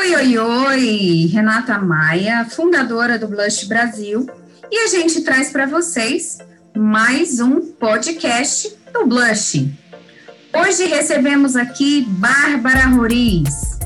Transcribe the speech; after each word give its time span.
Oi, 0.00 0.16
oi, 0.16 0.38
oi! 0.38 1.26
Renata 1.30 1.78
Maia, 1.78 2.46
fundadora 2.48 3.18
do 3.18 3.28
Blush 3.28 3.66
Brasil, 3.66 4.26
e 4.70 4.78
a 4.78 4.86
gente 4.86 5.20
traz 5.20 5.50
para 5.50 5.66
vocês 5.66 6.38
mais 6.74 7.38
um 7.38 7.60
podcast 7.72 8.74
do 8.94 9.04
Blush. 9.04 9.68
Hoje 10.54 10.86
recebemos 10.86 11.54
aqui 11.54 12.06
Bárbara 12.08 12.86
Roriz. 12.86 13.78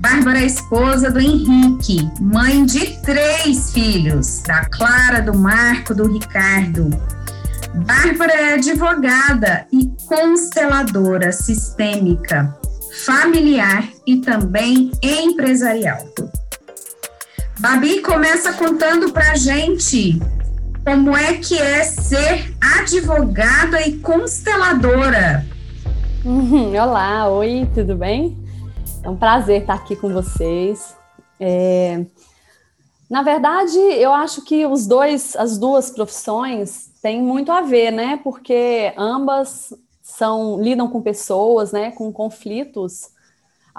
Bárbara 0.00 0.40
é 0.40 0.46
esposa 0.46 1.08
do 1.08 1.20
Henrique, 1.20 2.00
mãe 2.20 2.64
de 2.64 3.00
três 3.02 3.72
filhos, 3.72 4.40
da 4.40 4.64
Clara, 4.64 5.22
do 5.22 5.38
Marco, 5.38 5.94
do 5.94 6.12
Ricardo. 6.12 6.90
Bárbara 7.86 8.32
é 8.32 8.54
advogada 8.54 9.68
e 9.72 9.88
consteladora 10.08 11.30
sistêmica, 11.30 12.58
familiar 13.06 13.84
e 14.10 14.20
também 14.20 14.90
empresarial. 15.00 15.98
Babi 17.60 18.02
começa 18.02 18.52
contando 18.54 19.12
para 19.12 19.32
a 19.32 19.36
gente 19.36 20.18
como 20.84 21.16
é 21.16 21.34
que 21.34 21.56
é 21.56 21.84
ser 21.84 22.52
advogada 22.60 23.86
e 23.86 23.98
consteladora. 23.98 25.46
olá, 26.82 27.28
oi, 27.28 27.68
tudo 27.72 27.94
bem? 27.94 28.36
É 29.04 29.08
um 29.08 29.16
prazer 29.16 29.60
estar 29.60 29.74
aqui 29.74 29.94
com 29.94 30.12
vocês. 30.12 30.96
É... 31.38 32.04
Na 33.08 33.22
verdade, 33.22 33.78
eu 33.78 34.12
acho 34.12 34.42
que 34.42 34.66
os 34.66 34.88
dois, 34.88 35.36
as 35.36 35.56
duas 35.56 35.90
profissões 35.90 36.90
têm 37.00 37.22
muito 37.22 37.52
a 37.52 37.60
ver, 37.60 37.92
né? 37.92 38.18
Porque 38.24 38.92
ambas 38.96 39.72
são 40.02 40.60
lidam 40.60 40.88
com 40.88 41.00
pessoas, 41.00 41.70
né? 41.70 41.92
Com 41.92 42.12
conflitos, 42.12 43.10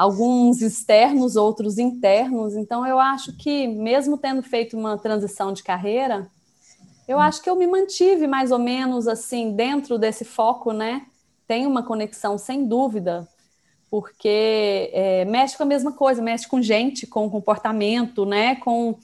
alguns 0.01 0.63
externos, 0.63 1.35
outros 1.35 1.77
internos. 1.77 2.55
Então, 2.55 2.87
eu 2.87 2.97
acho 2.97 3.37
que 3.37 3.67
mesmo 3.67 4.17
tendo 4.17 4.41
feito 4.41 4.75
uma 4.75 4.97
transição 4.97 5.53
de 5.53 5.61
carreira, 5.61 6.27
eu 7.07 7.19
acho 7.19 7.39
que 7.39 7.47
eu 7.47 7.55
me 7.55 7.67
mantive 7.67 8.25
mais 8.25 8.51
ou 8.51 8.57
menos 8.57 9.07
assim 9.07 9.51
dentro 9.51 9.99
desse 9.99 10.25
foco, 10.25 10.73
né? 10.73 11.05
Tem 11.47 11.67
uma 11.67 11.83
conexão 11.83 12.35
sem 12.35 12.65
dúvida 12.65 13.27
porque 13.91 14.89
é, 14.91 15.23
mexe 15.25 15.55
com 15.55 15.63
a 15.63 15.67
mesma 15.67 15.91
coisa, 15.91 16.19
mexe 16.19 16.47
com 16.47 16.59
gente, 16.61 17.05
com 17.05 17.29
comportamento, 17.29 18.25
né? 18.25 18.55
Com, 18.55 18.97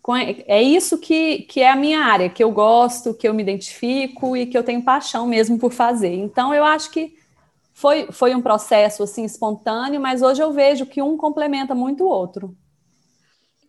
com, 0.00 0.16
é 0.16 0.62
isso 0.62 0.96
que, 0.96 1.40
que 1.40 1.60
é 1.60 1.70
a 1.70 1.76
minha 1.76 2.00
área, 2.00 2.30
que 2.30 2.42
eu 2.42 2.50
gosto, 2.50 3.12
que 3.12 3.28
eu 3.28 3.34
me 3.34 3.42
identifico 3.42 4.34
e 4.34 4.46
que 4.46 4.56
eu 4.56 4.64
tenho 4.64 4.82
paixão 4.82 5.26
mesmo 5.26 5.58
por 5.58 5.70
fazer. 5.70 6.14
Então, 6.14 6.54
eu 6.54 6.64
acho 6.64 6.90
que 6.90 7.19
foi, 7.80 8.08
foi 8.12 8.34
um 8.34 8.42
processo 8.42 9.02
assim 9.02 9.24
espontâneo, 9.24 9.98
mas 9.98 10.20
hoje 10.20 10.42
eu 10.42 10.52
vejo 10.52 10.84
que 10.84 11.00
um 11.00 11.16
complementa 11.16 11.74
muito 11.74 12.04
o 12.04 12.08
outro. 12.08 12.54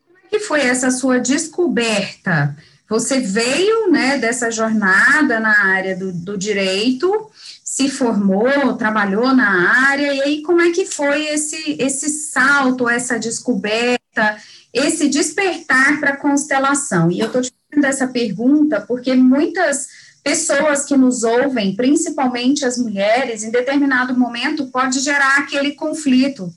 Como 0.05 0.17
é 0.17 0.29
que 0.29 0.39
foi 0.39 0.59
essa 0.59 0.91
sua 0.91 1.17
descoberta? 1.17 2.53
Você 2.89 3.21
veio 3.21 3.89
né, 3.89 4.17
dessa 4.17 4.51
jornada 4.51 5.39
na 5.39 5.57
área 5.65 5.95
do, 5.95 6.11
do 6.11 6.37
direito 6.37 7.31
se 7.63 7.87
formou, 7.87 8.75
trabalhou 8.75 9.33
na 9.33 9.87
área, 9.87 10.13
e 10.13 10.21
aí 10.21 10.41
como 10.41 10.59
é 10.59 10.71
que 10.71 10.85
foi 10.85 11.27
esse, 11.27 11.77
esse 11.79 12.09
salto, 12.09 12.89
essa 12.89 13.17
descoberta, 13.17 14.37
esse 14.73 15.07
despertar 15.07 16.01
para 16.01 16.09
a 16.09 16.17
constelação? 16.17 17.09
E 17.09 17.21
eu 17.21 17.27
estou 17.27 17.41
te 17.41 17.53
fazendo 17.69 17.85
essa 17.85 18.09
pergunta 18.09 18.81
porque 18.81 19.13
muitas 19.13 19.87
pessoas 20.23 20.85
que 20.85 20.95
nos 20.95 21.23
ouvem, 21.23 21.75
principalmente 21.75 22.65
as 22.65 22.77
mulheres, 22.77 23.43
em 23.43 23.51
determinado 23.51 24.17
momento 24.17 24.67
pode 24.67 24.99
gerar 24.99 25.39
aquele 25.39 25.71
conflito. 25.71 26.53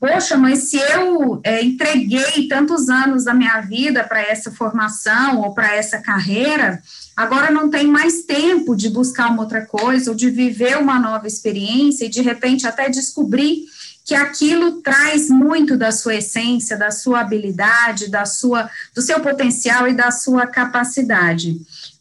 Poxa, 0.00 0.34
mas 0.38 0.70
se 0.70 0.78
eu 0.78 1.40
é, 1.44 1.62
entreguei 1.62 2.48
tantos 2.48 2.88
anos 2.88 3.24
da 3.24 3.34
minha 3.34 3.60
vida 3.60 4.02
para 4.02 4.22
essa 4.22 4.50
formação 4.50 5.42
ou 5.42 5.52
para 5.52 5.76
essa 5.76 5.98
carreira, 5.98 6.82
agora 7.14 7.50
não 7.50 7.68
tem 7.68 7.86
mais 7.86 8.22
tempo 8.22 8.74
de 8.74 8.88
buscar 8.88 9.30
uma 9.30 9.42
outra 9.42 9.66
coisa 9.66 10.10
ou 10.10 10.16
de 10.16 10.30
viver 10.30 10.78
uma 10.78 10.98
nova 10.98 11.26
experiência 11.26 12.06
e 12.06 12.08
de 12.08 12.22
repente 12.22 12.66
até 12.66 12.88
descobrir 12.88 13.66
que 14.06 14.14
aquilo 14.14 14.80
traz 14.80 15.28
muito 15.28 15.76
da 15.76 15.92
sua 15.92 16.14
essência, 16.14 16.78
da 16.78 16.90
sua 16.90 17.20
habilidade, 17.20 18.10
da 18.10 18.24
sua 18.24 18.70
do 18.94 19.02
seu 19.02 19.20
potencial 19.20 19.86
e 19.86 19.92
da 19.92 20.10
sua 20.10 20.46
capacidade. 20.46 21.60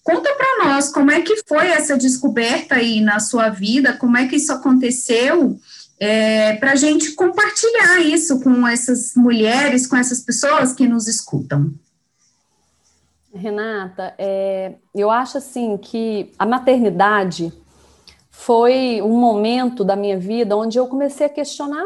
Conta 0.10 0.34
para 0.34 0.66
nós 0.66 0.92
como 0.92 1.12
é 1.12 1.22
que 1.22 1.44
foi 1.48 1.68
essa 1.68 1.96
descoberta 1.96 2.76
aí 2.76 3.00
na 3.00 3.20
sua 3.20 3.50
vida, 3.50 3.96
como 3.96 4.18
é 4.18 4.28
que 4.28 4.38
isso 4.38 4.52
aconteceu, 4.52 5.60
é, 6.00 6.54
para 6.56 6.72
a 6.72 6.76
gente 6.76 7.12
compartilhar 7.12 8.02
isso 8.02 8.40
com 8.40 8.68
essas 8.68 9.14
mulheres, 9.16 9.86
com 9.86 9.96
essas 9.96 10.22
pessoas 10.22 10.74
que 10.74 10.88
nos 10.88 11.08
escutam. 11.08 11.72
Renata, 13.32 14.16
é, 14.18 14.74
eu 14.96 15.12
acho 15.12 15.38
assim 15.38 15.78
que 15.78 16.32
a 16.40 16.46
maternidade 16.46 17.54
foi 18.32 19.04
um 19.04 19.16
momento 19.20 19.84
da 19.84 19.96
minha 19.96 20.18
vida 20.18 20.58
onde 20.58 20.80
eu 20.80 20.88
comecei 20.88 21.28
a 21.28 21.30
questionar 21.30 21.86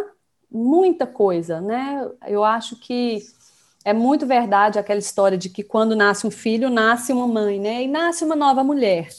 muita 0.50 1.06
coisa, 1.06 1.60
né? 1.60 2.10
Eu 2.26 2.46
acho 2.46 2.78
que 2.78 3.22
é 3.86 3.94
muito 3.94 4.26
verdade 4.26 4.80
aquela 4.80 5.00
história 5.00 5.38
de 5.38 5.50
que 5.50 5.64
quando 5.64 5.96
nasce 5.96 6.26
um 6.26 6.32
filho, 6.32 6.70
nasce 6.70 7.12
uma 7.12 7.28
mãe, 7.28 7.60
né? 7.60 7.84
E 7.84 7.88
nasce 7.88 8.24
uma 8.24 8.36
nova 8.36 8.64
mulher. 8.64 9.10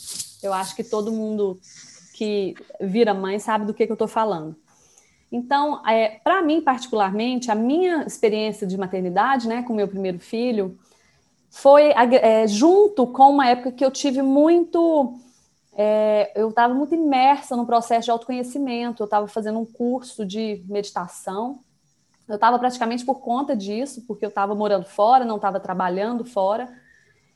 Eu 0.42 0.52
acho 0.52 0.74
que 0.74 0.82
todo 0.82 1.12
mundo 1.12 1.58
que 2.14 2.54
vira 2.80 3.12
mãe 3.12 3.38
sabe 3.38 3.66
do 3.66 3.74
que, 3.74 3.84
que 3.84 3.92
eu 3.92 3.94
estou 3.94 4.08
falando. 4.08 4.56
Então, 5.30 5.84
é, 5.86 6.20
para 6.22 6.40
mim, 6.42 6.60
particularmente, 6.60 7.50
a 7.50 7.54
minha 7.54 8.04
experiência 8.04 8.66
de 8.66 8.78
maternidade, 8.78 9.48
né, 9.48 9.62
com 9.62 9.74
meu 9.74 9.88
primeiro 9.88 10.20
filho, 10.20 10.78
foi 11.50 11.92
é, 11.92 12.46
junto 12.46 13.06
com 13.06 13.30
uma 13.30 13.48
época 13.48 13.72
que 13.72 13.84
eu 13.84 13.90
tive 13.90 14.22
muito. 14.22 15.18
É, 15.76 16.30
eu 16.36 16.50
estava 16.50 16.72
muito 16.72 16.94
imersa 16.94 17.56
no 17.56 17.66
processo 17.66 18.04
de 18.04 18.10
autoconhecimento, 18.12 19.02
eu 19.02 19.06
estava 19.06 19.26
fazendo 19.26 19.58
um 19.58 19.64
curso 19.64 20.24
de 20.24 20.62
meditação. 20.68 21.58
Eu 22.28 22.36
estava 22.36 22.58
praticamente 22.58 23.04
por 23.04 23.20
conta 23.20 23.54
disso, 23.54 24.04
porque 24.06 24.24
eu 24.24 24.30
estava 24.30 24.54
morando 24.54 24.86
fora, 24.86 25.24
não 25.24 25.36
estava 25.36 25.60
trabalhando 25.60 26.24
fora. 26.24 26.72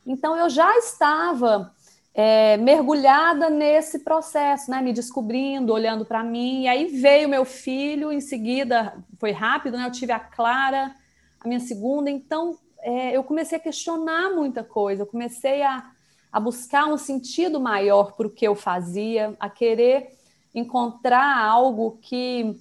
Então, 0.07 0.37
eu 0.37 0.49
já 0.49 0.77
estava 0.79 1.73
é, 2.15 2.57
mergulhada 2.57 3.51
nesse 3.51 4.01
processo, 4.01 4.71
né, 4.71 4.81
me 4.81 4.93
descobrindo, 4.93 5.73
olhando 5.73 6.05
para 6.05 6.25
mim. 6.25 6.63
E 6.63 6.69
aí 6.69 6.87
veio 6.87 7.29
meu 7.29 7.45
filho, 7.45 8.11
em 8.11 8.21
seguida, 8.21 8.97
foi 9.19 9.31
rápido, 9.31 9.77
né, 9.77 9.87
eu 9.87 9.93
tive 9.93 10.13
a 10.13 10.19
Clara, 10.19 10.95
a 11.39 11.47
minha 11.47 11.61
segunda. 11.61 12.11
Então, 12.11 12.57
é, 12.81 13.17
eu 13.17 13.23
comecei 13.23 13.59
a 13.59 13.61
questionar 13.61 14.31
muita 14.31 14.65
coisa, 14.65 15.03
eu 15.03 15.07
comecei 15.07 15.63
a, 15.63 15.91
a 16.33 16.41
buscar 16.41 16.87
um 16.87 16.97
sentido 16.97 17.61
maior 17.61 18.13
para 18.13 18.27
o 18.27 18.31
que 18.31 18.47
eu 18.47 18.55
fazia, 18.55 19.37
a 19.39 19.51
querer 19.51 20.17
encontrar 20.55 21.39
algo 21.39 21.99
que 22.01 22.59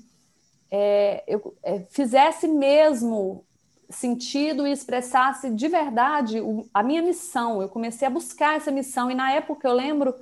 é, 0.71 1.23
eu 1.27 1.55
é, 1.63 1.79
fizesse 1.89 2.47
mesmo 2.47 3.43
sentido 3.89 4.67
e 4.67 4.71
expressasse 4.71 5.49
de 5.49 5.67
verdade 5.67 6.41
o, 6.41 6.67
a 6.73 6.83
minha 6.83 7.01
missão. 7.01 7.61
Eu 7.61 7.69
comecei 7.69 8.07
a 8.07 8.11
buscar 8.11 8.57
essa 8.57 8.71
missão 8.71 9.09
e 9.09 9.15
na 9.15 9.31
época 9.31 9.67
eu 9.67 9.73
lembro 9.73 10.13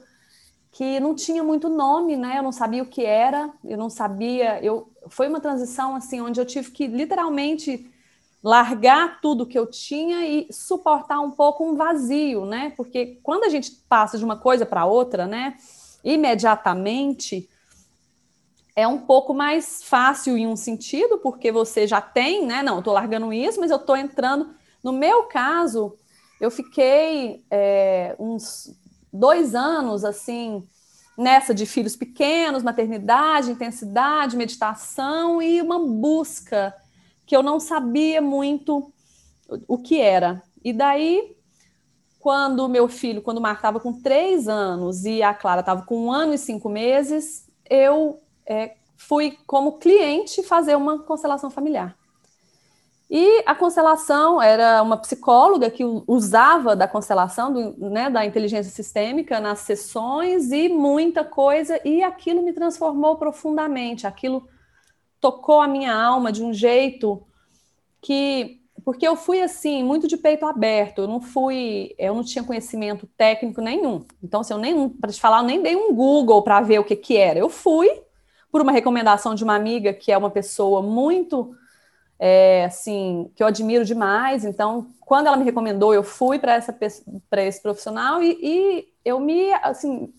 que 0.71 0.99
não 0.99 1.15
tinha 1.15 1.43
muito 1.43 1.69
nome, 1.69 2.17
né? 2.17 2.37
Eu 2.37 2.43
não 2.43 2.51
sabia 2.51 2.83
o 2.83 2.87
que 2.87 3.03
era, 3.03 3.49
eu 3.63 3.77
não 3.77 3.89
sabia. 3.89 4.61
Eu 4.63 4.91
foi 5.07 5.27
uma 5.27 5.39
transição 5.39 5.95
assim 5.95 6.21
onde 6.21 6.39
eu 6.39 6.45
tive 6.45 6.71
que 6.71 6.85
literalmente 6.85 7.89
largar 8.43 9.19
tudo 9.21 9.45
que 9.45 9.57
eu 9.57 9.65
tinha 9.65 10.27
e 10.27 10.47
suportar 10.51 11.19
um 11.19 11.31
pouco 11.31 11.65
um 11.65 11.75
vazio, 11.75 12.45
né? 12.45 12.73
Porque 12.77 13.19
quando 13.23 13.45
a 13.45 13.49
gente 13.49 13.71
passa 13.89 14.19
de 14.19 14.23
uma 14.23 14.37
coisa 14.37 14.65
para 14.67 14.85
outra, 14.85 15.25
né, 15.25 15.57
imediatamente 16.03 17.49
é 18.75 18.87
um 18.87 18.99
pouco 18.99 19.33
mais 19.33 19.83
fácil 19.83 20.37
em 20.37 20.45
um 20.45 20.55
sentido, 20.55 21.17
porque 21.19 21.51
você 21.51 21.87
já 21.87 22.01
tem, 22.01 22.45
né? 22.45 22.61
Não, 22.61 22.77
eu 22.77 22.83
tô 22.83 22.91
largando 22.91 23.31
isso, 23.31 23.59
mas 23.59 23.71
eu 23.71 23.79
tô 23.79 23.95
entrando. 23.95 24.49
No 24.83 24.91
meu 24.91 25.23
caso, 25.23 25.97
eu 26.41 26.51
fiquei 26.51 27.43
é, 27.49 28.15
uns 28.19 28.77
dois 29.11 29.55
anos 29.55 30.03
assim 30.03 30.67
nessa 31.17 31.53
de 31.53 31.65
filhos 31.65 31.95
pequenos, 31.95 32.63
maternidade, 32.63 33.49
intensidade, 33.49 34.35
meditação 34.35 35.41
e 35.41 35.61
uma 35.61 35.79
busca 35.79 36.75
que 37.25 37.35
eu 37.35 37.41
não 37.41 37.59
sabia 37.59 38.21
muito 38.21 38.91
o 39.67 39.77
que 39.77 40.01
era. 40.01 40.43
E 40.61 40.73
daí, 40.73 41.37
quando 42.19 42.67
meu 42.67 42.89
filho, 42.89 43.21
quando 43.21 43.37
o 43.37 43.41
Marco 43.41 43.59
estava 43.59 43.79
com 43.79 43.93
três 44.01 44.49
anos 44.49 45.05
e 45.05 45.23
a 45.23 45.33
Clara 45.33 45.61
estava 45.61 45.83
com 45.83 46.07
um 46.07 46.11
ano 46.11 46.33
e 46.33 46.37
cinco 46.37 46.67
meses, 46.67 47.49
eu 47.69 48.21
é, 48.47 48.75
fui 48.97 49.37
como 49.45 49.77
cliente 49.79 50.43
fazer 50.43 50.75
uma 50.75 50.99
constelação 50.99 51.49
familiar. 51.49 51.95
E 53.09 53.43
a 53.45 53.53
constelação 53.53 54.41
era 54.41 54.81
uma 54.81 54.97
psicóloga 54.97 55.69
que 55.69 55.83
usava 56.07 56.75
da 56.75 56.87
constelação, 56.87 57.53
do, 57.53 57.89
né, 57.89 58.09
da 58.09 58.25
inteligência 58.25 58.71
sistêmica 58.71 59.39
nas 59.39 59.59
sessões 59.59 60.51
e 60.51 60.69
muita 60.69 61.23
coisa, 61.23 61.79
e 61.85 62.01
aquilo 62.01 62.41
me 62.41 62.51
transformou 62.51 63.15
profundamente. 63.15 64.07
Aquilo 64.07 64.47
tocou 65.21 65.61
a 65.61 65.67
minha 65.67 65.93
alma 65.93 66.31
de 66.31 66.43
um 66.43 66.51
jeito 66.51 67.23
que 68.01 68.61
porque 68.83 69.07
eu 69.07 69.15
fui 69.15 69.41
assim 69.41 69.83
muito 69.83 70.07
de 70.07 70.15
peito 70.15 70.45
aberto, 70.45 70.99
eu 70.99 71.07
não 71.07 71.19
fui, 71.19 71.95
eu 71.97 72.13
não 72.13 72.23
tinha 72.23 72.43
conhecimento 72.43 73.07
técnico 73.17 73.59
nenhum. 73.59 74.05
Então, 74.21 74.41
assim, 74.41 74.53
eu 74.53 74.59
nem 74.59 74.89
para 74.89 75.11
te 75.11 75.19
falar, 75.19 75.39
eu 75.39 75.43
nem 75.45 75.61
dei 75.61 75.75
um 75.75 75.93
Google 75.93 76.43
para 76.43 76.61
ver 76.61 76.79
o 76.79 76.83
que 76.83 76.95
que 76.95 77.17
era. 77.17 77.39
Eu 77.39 77.49
fui 77.49 77.89
por 78.55 78.61
uma 78.61 78.71
recomendação 78.71 79.35
de 79.35 79.43
uma 79.43 79.53
amiga 79.53 79.91
que 79.91 80.13
é 80.13 80.17
uma 80.17 80.29
pessoa 80.29 80.81
muito 80.81 81.53
é, 82.17 82.63
assim 82.63 83.29
que 83.35 83.43
eu 83.43 83.47
admiro 83.47 83.83
demais. 83.83 84.45
Então, 84.45 84.87
quando 85.01 85.27
ela 85.27 85.35
me 85.35 85.43
recomendou, 85.43 85.93
eu 85.93 86.03
fui 86.03 86.39
para 86.39 86.53
essa 86.53 86.73
para 87.29 87.43
esse 87.43 87.61
profissional 87.61 88.23
e, 88.23 88.39
e 88.41 88.87
eu 89.03 89.19
me 89.19 89.51
assim 89.55 90.13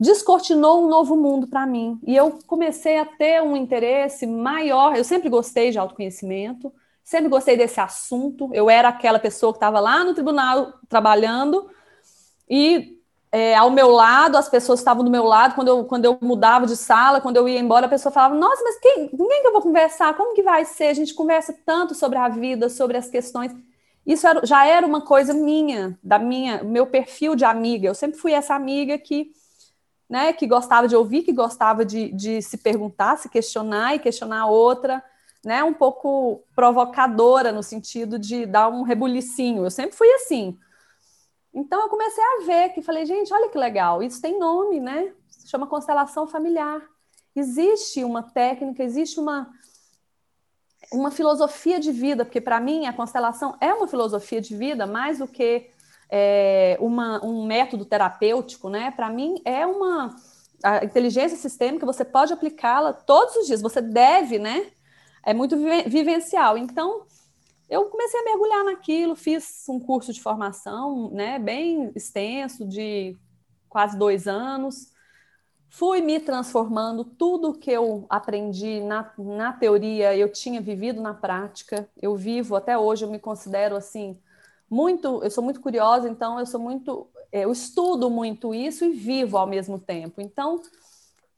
descortinou 0.00 0.82
um 0.82 0.88
novo 0.88 1.14
mundo 1.14 1.46
para 1.46 1.66
mim. 1.66 2.00
E 2.06 2.16
eu 2.16 2.38
comecei 2.46 2.96
a 2.96 3.04
ter 3.04 3.42
um 3.42 3.54
interesse 3.54 4.26
maior. 4.26 4.96
Eu 4.96 5.04
sempre 5.04 5.28
gostei 5.28 5.70
de 5.70 5.78
autoconhecimento 5.78 6.72
Sempre 7.04 7.28
gostei 7.28 7.54
desse 7.54 7.80
assunto. 7.80 8.48
Eu 8.54 8.70
era 8.70 8.88
aquela 8.88 9.18
pessoa 9.18 9.52
que 9.52 9.58
estava 9.58 9.78
lá 9.78 10.04
no 10.04 10.14
tribunal 10.14 10.74
trabalhando 10.88 11.70
e 12.48 12.97
é, 13.30 13.54
ao 13.54 13.70
meu 13.70 13.90
lado, 13.90 14.36
as 14.36 14.48
pessoas 14.48 14.80
estavam 14.80 15.04
do 15.04 15.10
meu 15.10 15.24
lado. 15.24 15.54
Quando 15.54 15.68
eu, 15.68 15.84
quando 15.84 16.04
eu 16.04 16.18
mudava 16.20 16.66
de 16.66 16.76
sala, 16.76 17.20
quando 17.20 17.36
eu 17.36 17.48
ia 17.48 17.58
embora, 17.58 17.86
a 17.86 17.88
pessoa 17.88 18.12
falava: 18.12 18.34
Nossa, 18.34 18.62
mas 18.62 18.78
quem, 18.80 19.08
com 19.08 19.26
quem 19.28 19.42
que 19.42 19.48
eu 19.48 19.52
vou 19.52 19.62
conversar? 19.62 20.16
Como 20.16 20.34
que 20.34 20.42
vai 20.42 20.64
ser? 20.64 20.86
A 20.88 20.94
gente 20.94 21.14
conversa 21.14 21.54
tanto 21.64 21.94
sobre 21.94 22.18
a 22.18 22.28
vida, 22.28 22.68
sobre 22.68 22.96
as 22.96 23.08
questões. 23.08 23.54
Isso 24.06 24.26
era, 24.26 24.44
já 24.46 24.66
era 24.66 24.86
uma 24.86 25.02
coisa 25.02 25.34
minha, 25.34 25.98
da 26.02 26.18
minha, 26.18 26.62
meu 26.64 26.86
perfil 26.86 27.34
de 27.34 27.44
amiga. 27.44 27.88
Eu 27.88 27.94
sempre 27.94 28.18
fui 28.18 28.32
essa 28.32 28.54
amiga 28.54 28.96
que, 28.96 29.30
né, 30.08 30.32
que 30.32 30.46
gostava 30.46 30.88
de 30.88 30.96
ouvir, 30.96 31.22
que 31.22 31.32
gostava 31.32 31.84
de, 31.84 32.10
de 32.12 32.40
se 32.40 32.56
perguntar, 32.56 33.18
se 33.18 33.28
questionar 33.28 33.94
e 33.94 33.98
questionar 33.98 34.40
a 34.42 34.46
outra 34.46 35.04
né, 35.44 35.62
um 35.62 35.72
pouco 35.72 36.42
provocadora 36.54 37.52
no 37.52 37.62
sentido 37.62 38.18
de 38.18 38.46
dar 38.46 38.68
um 38.68 38.82
rebulicinho. 38.82 39.64
Eu 39.64 39.70
sempre 39.70 39.96
fui 39.96 40.10
assim. 40.12 40.58
Então 41.52 41.80
eu 41.80 41.88
comecei 41.88 42.22
a 42.22 42.44
ver 42.44 42.68
que 42.70 42.82
falei, 42.82 43.06
gente, 43.06 43.32
olha 43.32 43.48
que 43.48 43.58
legal, 43.58 44.02
isso 44.02 44.20
tem 44.20 44.38
nome, 44.38 44.80
né? 44.80 45.12
Se 45.28 45.48
chama 45.48 45.66
constelação 45.66 46.26
familiar. 46.26 46.82
Existe 47.34 48.04
uma 48.04 48.22
técnica, 48.22 48.82
existe 48.82 49.18
uma 49.18 49.50
uma 50.90 51.10
filosofia 51.10 51.78
de 51.78 51.92
vida, 51.92 52.24
porque 52.24 52.40
para 52.40 52.58
mim 52.58 52.86
a 52.86 52.92
constelação 52.92 53.54
é 53.60 53.74
uma 53.74 53.86
filosofia 53.86 54.40
de 54.40 54.56
vida 54.56 54.86
mais 54.86 55.18
do 55.18 55.28
que 55.28 55.70
é, 56.08 56.78
uma, 56.80 57.22
um 57.22 57.44
método 57.44 57.84
terapêutico, 57.84 58.70
né? 58.70 58.90
Para 58.92 59.10
mim 59.10 59.40
é 59.44 59.66
uma 59.66 60.16
a 60.62 60.84
inteligência 60.84 61.36
sistêmica, 61.36 61.86
você 61.86 62.04
pode 62.04 62.32
aplicá-la 62.32 62.92
todos 62.92 63.36
os 63.36 63.46
dias, 63.46 63.60
você 63.62 63.80
deve, 63.80 64.38
né? 64.38 64.72
é 65.28 65.34
muito 65.34 65.56
vivencial. 65.86 66.56
Então, 66.56 67.02
eu 67.68 67.84
comecei 67.86 68.20
a 68.20 68.24
mergulhar 68.24 68.64
naquilo, 68.64 69.14
fiz 69.14 69.64
um 69.68 69.78
curso 69.78 70.12
de 70.12 70.22
formação, 70.22 71.10
né, 71.10 71.38
bem 71.38 71.92
extenso, 71.94 72.64
de 72.64 73.16
quase 73.68 73.98
dois 73.98 74.26
anos. 74.26 74.90
Fui 75.68 76.00
me 76.00 76.18
transformando, 76.18 77.04
tudo 77.04 77.52
que 77.52 77.70
eu 77.70 78.06
aprendi 78.08 78.80
na, 78.80 79.12
na 79.18 79.52
teoria, 79.52 80.16
eu 80.16 80.32
tinha 80.32 80.62
vivido 80.62 81.02
na 81.02 81.12
prática. 81.12 81.86
Eu 82.00 82.16
vivo 82.16 82.56
até 82.56 82.78
hoje, 82.78 83.04
eu 83.04 83.10
me 83.10 83.18
considero 83.18 83.76
assim, 83.76 84.18
muito, 84.70 85.22
eu 85.22 85.30
sou 85.30 85.44
muito 85.44 85.60
curiosa, 85.60 86.08
então 86.08 86.38
eu 86.38 86.46
sou 86.46 86.58
muito, 86.58 87.06
eu 87.30 87.52
estudo 87.52 88.08
muito 88.08 88.54
isso 88.54 88.82
e 88.82 88.92
vivo 88.92 89.36
ao 89.36 89.46
mesmo 89.46 89.78
tempo. 89.78 90.22
Então, 90.22 90.62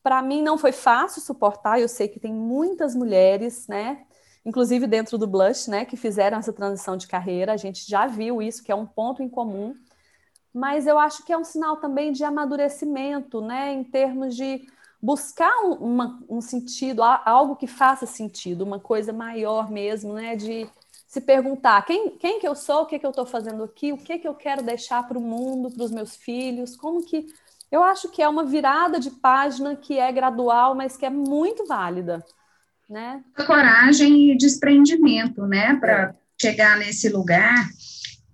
para 0.01 0.23
mim 0.23 0.43
não 0.43 0.57
foi 0.57 0.71
fácil 0.71 1.21
suportar, 1.21 1.81
eu 1.81 1.89
sei 1.89 2.07
que 2.07 2.21
tem 2.21 2.33
muitas 2.33 2.95
mulheres, 2.95 3.67
né, 3.67 4.07
inclusive 4.45 4.87
dentro 4.87 5.19
do 5.19 5.27
Blush, 5.27 5.69
né, 5.69 5.85
que 5.85 5.97
fizeram 5.97 6.39
essa 6.39 6.53
transição 6.53 6.97
de 6.97 7.07
carreira, 7.07 7.53
a 7.53 7.57
gente 7.57 7.89
já 7.89 8.07
viu 8.07 8.41
isso, 8.41 8.63
que 8.63 8.73
é 8.73 8.75
um 8.75 8.87
ponto 8.87 9.23
em 9.23 9.29
comum, 9.29 9.75
mas 10.53 10.87
eu 10.87 10.99
acho 10.99 11.25
que 11.25 11.33
é 11.33 11.39
um 11.39 11.45
sinal 11.45 11.77
também 11.77 12.13
de 12.13 12.25
amadurecimento, 12.25 13.41
né, 13.41 13.73
em 13.73 13.85
termos 13.85 14.35
de 14.35 14.67
buscar 15.01 15.65
um, 15.65 15.73
uma, 15.75 16.23
um 16.29 16.41
sentido, 16.41 17.03
algo 17.03 17.57
que 17.57 17.67
faça 17.67 18.07
sentido, 18.07 18.63
uma 18.63 18.81
coisa 18.81 19.13
maior 19.13 19.71
mesmo, 19.71 20.13
né, 20.15 20.37
de 20.37 20.69
se 21.07 21.21
perguntar 21.21 21.85
quem, 21.85 22.11
quem 22.11 22.39
que 22.39 22.47
eu 22.47 22.55
sou, 22.55 22.83
o 22.83 22.87
que, 22.87 22.99
que 22.99 23.07
eu 23.07 23.11
estou 23.11 23.27
fazendo 23.27 23.65
aqui, 23.65 23.93
o 23.93 23.99
que, 23.99 24.19
que 24.19 24.29
eu 24.29 24.35
quero 24.35 24.63
deixar 24.63 25.07
para 25.07 25.19
o 25.19 25.21
mundo, 25.21 25.71
para 25.71 25.85
os 25.85 25.91
meus 25.91 26.15
filhos, 26.17 26.77
como 26.77 27.05
que 27.05 27.27
eu 27.71 27.83
acho 27.83 28.09
que 28.11 28.23
é 28.23 28.29
uma 28.29 28.45
virada 28.45 28.99
de 28.99 29.11
página 29.11 29.77
que 29.77 29.99
é 29.99 30.11
gradual, 30.11 30.75
mas 30.75 30.97
que 30.97 31.07
é 31.07 31.11
muito 31.11 31.67
válida, 31.67 32.25
né? 32.91 33.23
Coragem 33.47 34.33
e 34.33 34.37
desprendimento, 34.37 35.47
né, 35.47 35.77
para 35.77 36.15
chegar 36.41 36.77
nesse 36.77 37.09
lugar. 37.09 37.69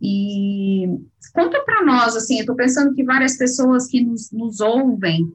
E 0.00 0.88
conta 1.34 1.60
para 1.60 1.84
nós, 1.84 2.16
assim, 2.16 2.36
eu 2.36 2.40
estou 2.40 2.56
pensando 2.56 2.94
que 2.94 3.04
várias 3.04 3.36
pessoas 3.36 3.86
que 3.86 4.02
nos, 4.02 4.32
nos 4.32 4.60
ouvem 4.60 5.30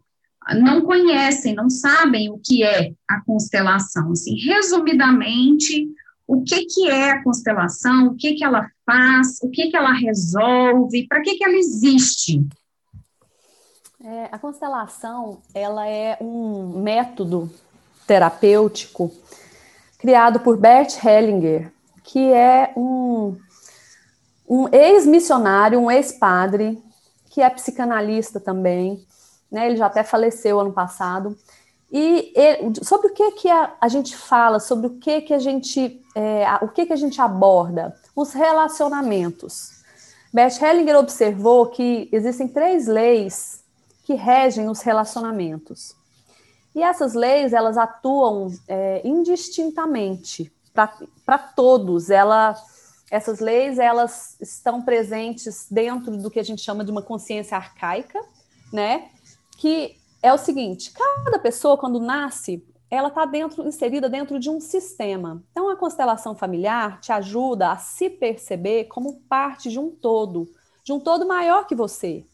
não 0.60 0.82
conhecem, 0.82 1.54
não 1.54 1.70
sabem 1.70 2.32
o 2.32 2.40
que 2.44 2.64
é 2.64 2.94
a 3.08 3.22
constelação. 3.22 4.12
Assim, 4.12 4.36
resumidamente, 4.36 5.88
o 6.26 6.42
que, 6.44 6.66
que 6.66 6.90
é 6.90 7.12
a 7.12 7.24
constelação, 7.24 8.08
o 8.08 8.16
que, 8.16 8.34
que 8.34 8.44
ela 8.44 8.68
faz, 8.84 9.38
o 9.44 9.50
que, 9.52 9.70
que 9.70 9.78
ela 9.78 9.94
resolve, 9.94 11.06
para 11.08 11.22
que, 11.22 11.36
que 11.36 11.44
ela 11.44 11.56
existe? 11.56 12.44
É, 14.04 14.30
a 14.32 14.40
constelação 14.40 15.44
ela 15.54 15.88
é 15.88 16.18
um 16.20 16.82
método 16.82 17.52
terapêutico 18.12 19.10
criado 19.98 20.42
por 20.42 20.58
Bert 20.58 21.02
Hellinger, 21.02 21.72
que 22.04 22.34
é 22.34 22.74
um, 22.76 23.38
um 24.50 24.68
ex-missionário, 24.70 25.80
um 25.80 25.90
ex-padre, 25.90 26.84
que 27.30 27.42
é 27.42 27.50
psicanalista 27.50 28.38
também, 28.38 29.02
né? 29.50 29.68
Ele 29.68 29.78
já 29.78 29.86
até 29.86 30.04
faleceu 30.04 30.60
ano 30.60 30.74
passado. 30.74 31.38
E 31.90 32.34
ele, 32.36 32.84
sobre 32.84 33.08
o 33.08 33.14
que 33.14 33.32
que 33.32 33.50
a, 33.50 33.76
a, 33.80 33.88
gente 33.88 34.18
fala, 34.18 34.60
sobre 34.60 34.88
o 34.88 34.98
que 34.98 35.22
que 35.22 35.34
a 35.34 35.40
gente, 35.40 36.04
é, 36.14 36.46
o 36.62 36.68
que 36.68 36.88
que 36.88 36.94
a 36.94 36.98
gente 36.98 37.22
aborda, 37.22 37.96
os 38.14 38.34
relacionamentos. 38.34 39.72
Bert 40.34 40.62
Hellinger 40.62 40.98
observou 40.98 41.68
que 41.68 42.10
existem 42.12 42.50
três 42.50 42.88
leis 42.88 43.64
que 44.04 44.16
regem 44.16 44.70
os 44.70 44.82
relacionamentos. 44.82 46.01
E 46.74 46.82
essas 46.82 47.14
leis, 47.14 47.54
elas 47.54 47.78
atuam 47.78 48.48
é, 48.68 49.02
indistintamente 49.06 50.52
para 50.74 51.38
todos. 51.38 52.10
Ela, 52.10 52.56
essas 53.10 53.40
leis, 53.40 53.78
elas 53.78 54.38
estão 54.40 54.82
presentes 54.82 55.68
dentro 55.70 56.16
do 56.18 56.32
que 56.32 56.40
a 56.40 56.44
gente 56.44 56.62
chama 56.62 56.84
de 56.84 56.92
uma 56.92 57.02
consciência 57.02 57.58
arcaica, 57.58 58.20
né? 58.72 59.10
Que 59.58 59.98
é 60.24 60.32
o 60.32 60.38
seguinte, 60.38 60.92
cada 60.92 61.40
pessoa, 61.40 61.78
quando 61.78 62.00
nasce, 62.00 62.64
ela 62.90 63.08
está 63.08 63.26
dentro, 63.26 63.66
inserida 63.66 64.10
dentro 64.10 64.38
de 64.38 64.50
um 64.50 64.60
sistema. 64.60 65.42
Então, 65.52 65.70
a 65.70 65.78
constelação 65.78 66.36
familiar 66.36 67.00
te 67.00 67.12
ajuda 67.12 67.72
a 67.72 67.78
se 67.78 68.10
perceber 68.10 68.86
como 68.86 69.22
parte 69.30 69.70
de 69.70 69.80
um 69.80 69.90
todo, 69.90 70.48
de 70.84 70.92
um 70.92 71.00
todo 71.00 71.26
maior 71.26 71.66
que 71.66 71.74
você, 71.74 72.26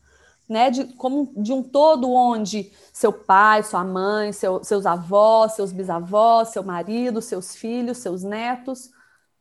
né, 0.47 0.69
de, 0.69 0.85
como 0.93 1.33
de 1.35 1.51
um 1.51 1.61
todo 1.61 2.11
onde 2.11 2.71
seu 2.93 3.11
pai, 3.11 3.63
sua 3.63 3.83
mãe, 3.83 4.31
seu, 4.31 4.63
seus 4.63 4.85
avós, 4.85 5.53
seus 5.53 5.71
bisavós, 5.71 6.49
seu 6.49 6.63
marido, 6.63 7.21
seus 7.21 7.55
filhos, 7.55 7.97
seus 7.97 8.23
netos, 8.23 8.89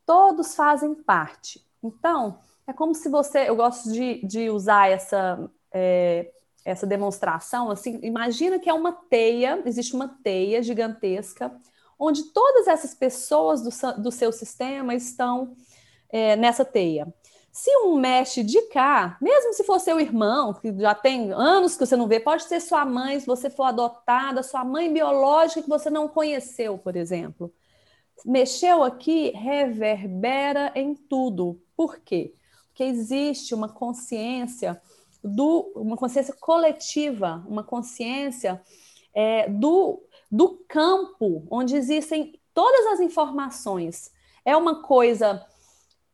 todos 0.04 0.54
fazem 0.54 0.94
parte. 0.94 1.64
Então, 1.82 2.38
é 2.66 2.72
como 2.72 2.94
se 2.94 3.08
você, 3.08 3.48
eu 3.48 3.56
gosto 3.56 3.92
de, 3.92 4.24
de 4.26 4.50
usar 4.50 4.90
essa, 4.90 5.48
é, 5.72 6.32
essa 6.64 6.86
demonstração, 6.86 7.70
assim, 7.70 8.00
imagina 8.02 8.58
que 8.58 8.68
é 8.68 8.74
uma 8.74 8.92
teia, 8.92 9.62
existe 9.64 9.94
uma 9.94 10.08
teia 10.08 10.62
gigantesca, 10.62 11.52
onde 11.98 12.24
todas 12.32 12.66
essas 12.66 12.94
pessoas 12.94 13.62
do, 13.62 14.02
do 14.02 14.10
seu 14.10 14.32
sistema 14.32 14.94
estão 14.94 15.56
é, 16.08 16.34
nessa 16.36 16.64
teia. 16.64 17.06
Se 17.56 17.74
um 17.78 17.96
mexe 17.96 18.42
de 18.42 18.60
cá, 18.68 19.16
mesmo 19.18 19.54
se 19.54 19.64
for 19.64 19.80
seu 19.80 19.98
irmão, 19.98 20.52
que 20.52 20.78
já 20.78 20.94
tem 20.94 21.32
anos 21.32 21.72
que 21.72 21.86
você 21.86 21.96
não 21.96 22.06
vê, 22.06 22.20
pode 22.20 22.42
ser 22.42 22.60
sua 22.60 22.84
mãe, 22.84 23.18
se 23.18 23.26
você 23.26 23.48
for 23.48 23.62
adotada, 23.62 24.42
sua 24.42 24.62
mãe 24.62 24.92
biológica 24.92 25.62
que 25.62 25.68
você 25.68 25.88
não 25.88 26.06
conheceu, 26.06 26.76
por 26.76 26.94
exemplo. 26.94 27.50
Mexeu 28.26 28.84
aqui, 28.84 29.30
reverbera 29.30 30.70
em 30.74 30.94
tudo. 30.94 31.58
Por 31.74 31.98
quê? 32.00 32.34
Porque 32.66 32.84
existe 32.84 33.54
uma 33.54 33.70
consciência 33.70 34.78
do, 35.24 35.72
uma 35.76 35.96
consciência 35.96 36.34
coletiva, 36.38 37.42
uma 37.48 37.64
consciência 37.64 38.60
é, 39.14 39.48
do, 39.48 40.02
do 40.30 40.62
campo 40.68 41.46
onde 41.50 41.74
existem 41.74 42.38
todas 42.52 42.84
as 42.88 43.00
informações. 43.00 44.12
É 44.44 44.54
uma 44.54 44.82
coisa 44.82 45.42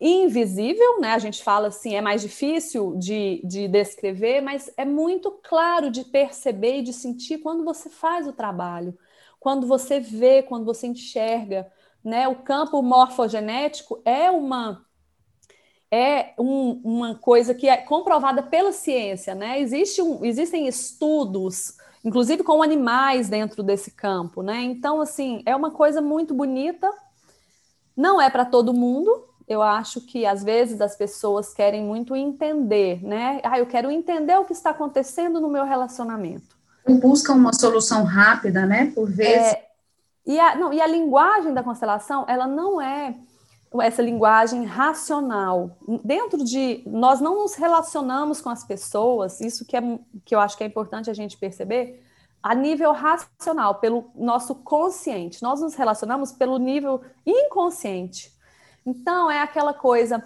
invisível, 0.03 1.01
né? 1.01 1.13
A 1.13 1.19
gente 1.19 1.43
fala 1.43 1.69
assim, 1.69 1.95
é 1.95 2.01
mais 2.01 2.23
difícil 2.23 2.97
de, 2.97 3.41
de 3.45 3.69
descrever, 3.69 4.41
mas 4.41 4.71
é 4.77 4.85
muito 4.85 5.31
claro 5.43 5.91
de 5.91 6.05
perceber 6.05 6.79
e 6.79 6.83
de 6.83 6.93
sentir 6.93 7.39
quando 7.39 7.65
você 7.65 7.89
faz 7.89 8.27
o 8.27 8.33
trabalho, 8.33 8.99
quando 9.39 9.67
você 9.67 10.01
vê, 10.01 10.43
quando 10.43 10.65
você 10.65 10.89
enxerga, 10.89 11.71
né? 12.05 12.27
O 12.27 12.37
campo 12.43 12.83
morfogenético 12.83 14.03
é 14.05 14.31
uma 14.31 14.85
é 15.91 16.33
um, 16.39 16.81
uma 16.83 17.15
coisa 17.15 17.55
que 17.55 17.69
é 17.69 17.77
comprovada 17.77 18.43
pela 18.43 18.73
ciência, 18.73 19.35
né? 19.35 19.61
Existe 19.61 20.01
um, 20.01 20.25
existem 20.25 20.67
estudos, 20.67 21.77
inclusive 22.03 22.43
com 22.43 22.63
animais 22.63 23.29
dentro 23.29 23.63
desse 23.63 23.91
campo, 23.91 24.43
né? 24.43 24.63
Então, 24.63 25.03
assim, 25.03 25.43
é 25.45 25.55
uma 25.55 25.71
coisa 25.71 26.01
muito 26.01 26.33
bonita. 26.35 26.91
Não 27.95 28.21
é 28.21 28.31
para 28.31 28.47
todo 28.47 28.73
mundo. 28.73 29.29
Eu 29.53 29.63
acho 29.63 30.01
que 30.01 30.25
às 30.25 30.43
vezes 30.43 30.81
as 30.81 30.97
pessoas 30.97 31.53
querem 31.53 31.85
muito 31.85 32.17
entender, 32.17 33.05
né? 33.05 33.41
Ah, 33.45 33.59
eu 33.59 33.67
quero 33.67 33.91
entender 33.91 34.37
o 34.37 34.45
que 34.45 34.53
está 34.53 34.71
acontecendo 34.71 35.41
no 35.41 35.49
meu 35.49 35.65
relacionamento. 35.65 36.57
Busca 37.01 37.33
uma 37.33 37.53
solução 37.53 38.05
rápida, 38.05 38.65
né? 38.65 38.91
Por 38.95 39.11
vezes. 39.11 39.53
É, 39.53 39.67
e, 40.27 40.41
a, 40.41 40.57
não, 40.57 40.73
e 40.73 40.81
a 40.81 40.87
linguagem 40.87 41.53
da 41.53 41.63
constelação, 41.63 42.25
ela 42.27 42.47
não 42.47 42.81
é 42.81 43.15
essa 43.81 44.03
linguagem 44.03 44.65
racional. 44.65 45.77
Dentro 46.05 46.45
de 46.45 46.83
nós 46.87 47.21
não 47.21 47.37
nos 47.37 47.55
relacionamos 47.55 48.41
com 48.41 48.51
as 48.51 48.65
pessoas, 48.65 49.41
isso 49.41 49.65
que, 49.65 49.77
é, 49.77 49.83
que 50.25 50.35
eu 50.35 50.41
acho 50.41 50.57
que 50.57 50.65
é 50.65 50.67
importante 50.67 51.11
a 51.11 51.15
gente 51.15 51.37
perceber, 51.37 52.03
a 52.43 52.55
nível 52.55 52.93
racional, 52.93 53.77
pelo 53.77 54.11
nosso 54.15 54.55
consciente. 54.57 55.43
Nós 55.43 55.61
nos 55.61 55.75
relacionamos 55.75 56.33
pelo 56.33 56.59
nível 56.59 57.01
inconsciente. 57.25 58.32
Então, 58.85 59.31
é 59.31 59.41
aquela 59.41 59.73
coisa, 59.73 60.23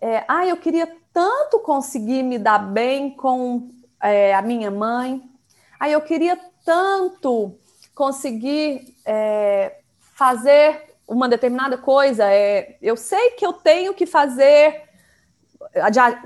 é, 0.00 0.24
ah, 0.28 0.46
eu 0.46 0.56
queria 0.56 0.86
tanto 1.12 1.60
conseguir 1.60 2.22
me 2.22 2.38
dar 2.38 2.58
bem 2.58 3.10
com 3.10 3.70
é, 4.02 4.34
a 4.34 4.42
minha 4.42 4.70
mãe, 4.70 5.22
ah, 5.78 5.88
eu 5.88 6.00
queria 6.00 6.38
tanto 6.64 7.56
conseguir 7.94 8.94
é, 9.04 9.78
fazer 9.98 10.94
uma 11.06 11.28
determinada 11.28 11.78
coisa, 11.78 12.24
é, 12.30 12.76
eu 12.82 12.96
sei 12.96 13.30
que 13.30 13.46
eu 13.46 13.52
tenho 13.52 13.94
que 13.94 14.04
fazer, 14.04 14.82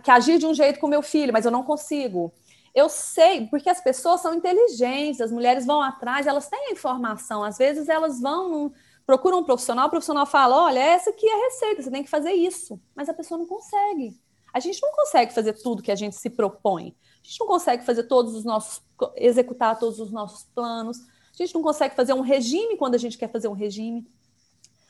que 0.02 0.10
agir 0.10 0.38
de 0.38 0.46
um 0.46 0.54
jeito 0.54 0.80
com 0.80 0.86
meu 0.88 1.02
filho, 1.02 1.32
mas 1.32 1.44
eu 1.44 1.50
não 1.50 1.62
consigo. 1.62 2.32
Eu 2.74 2.88
sei, 2.88 3.46
porque 3.48 3.68
as 3.68 3.80
pessoas 3.80 4.20
são 4.20 4.32
inteligentes, 4.32 5.20
as 5.20 5.32
mulheres 5.32 5.66
vão 5.66 5.82
atrás, 5.82 6.26
elas 6.26 6.48
têm 6.48 6.68
a 6.68 6.72
informação, 6.72 7.42
às 7.42 7.58
vezes 7.58 7.88
elas 7.88 8.20
vão, 8.20 8.48
num, 8.48 8.72
procuram 9.06 9.40
um 9.40 9.44
profissional, 9.44 9.86
o 9.86 9.90
profissional 9.90 10.26
fala: 10.26 10.64
olha, 10.64 10.78
essa 10.78 11.10
aqui 11.10 11.26
é 11.26 11.34
a 11.34 11.44
receita, 11.44 11.82
você 11.82 11.90
tem 11.90 12.02
que 12.02 12.10
fazer 12.10 12.32
isso, 12.32 12.80
mas 12.94 13.08
a 13.08 13.14
pessoa 13.14 13.38
não 13.38 13.46
consegue. 13.46 14.18
A 14.52 14.60
gente 14.60 14.80
não 14.82 14.90
consegue 14.92 15.32
fazer 15.32 15.52
tudo 15.54 15.82
que 15.82 15.92
a 15.92 15.96
gente 15.96 16.16
se 16.16 16.28
propõe. 16.28 16.94
A 17.22 17.26
gente 17.26 17.40
não 17.40 17.46
consegue 17.46 17.84
fazer 17.84 18.04
todos 18.04 18.34
os 18.34 18.44
nossos, 18.44 18.82
executar 19.16 19.78
todos 19.78 20.00
os 20.00 20.10
nossos 20.10 20.44
planos. 20.54 20.98
A 20.98 21.36
gente 21.36 21.54
não 21.54 21.62
consegue 21.62 21.94
fazer 21.94 22.12
um 22.12 22.20
regime 22.20 22.76
quando 22.76 22.94
a 22.94 22.98
gente 22.98 23.16
quer 23.16 23.30
fazer 23.30 23.48
um 23.48 23.52
regime. 23.52 24.06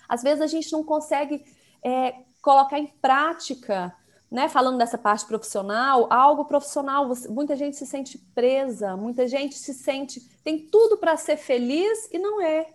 Às 0.08 0.22
vezes 0.22 0.40
a 0.40 0.46
gente 0.46 0.72
não 0.72 0.82
consegue 0.82 1.44
é, 1.84 2.14
colocar 2.40 2.78
em 2.78 2.86
prática, 2.86 3.94
né? 4.30 4.48
Falando 4.48 4.78
dessa 4.78 4.96
parte 4.96 5.26
profissional, 5.26 6.06
algo 6.10 6.44
profissional, 6.44 7.06
você, 7.06 7.28
muita 7.28 7.54
gente 7.56 7.76
se 7.76 7.86
sente 7.86 8.16
presa, 8.34 8.96
muita 8.96 9.26
gente 9.26 9.56
se 9.56 9.74
sente, 9.74 10.20
tem 10.42 10.66
tudo 10.68 10.96
para 10.96 11.16
ser 11.16 11.36
feliz 11.36 12.08
e 12.12 12.18
não 12.18 12.40
é. 12.40 12.66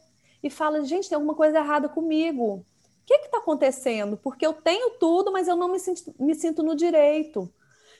E 0.45 0.49
fala, 0.51 0.83
gente, 0.85 1.09
tem 1.09 1.15
alguma 1.15 1.33
coisa 1.33 1.57
errada 1.57 1.89
comigo. 1.89 2.57
O 2.57 2.65
que 3.03 3.15
está 3.15 3.39
acontecendo? 3.39 4.15
Porque 4.15 4.45
eu 4.45 4.53
tenho 4.53 4.91
tudo, 4.99 5.31
mas 5.31 5.47
eu 5.47 5.55
não 5.55 5.67
me 5.67 5.79
sinto, 5.79 6.13
me 6.19 6.35
sinto 6.35 6.61
no 6.61 6.75
direito. 6.75 7.51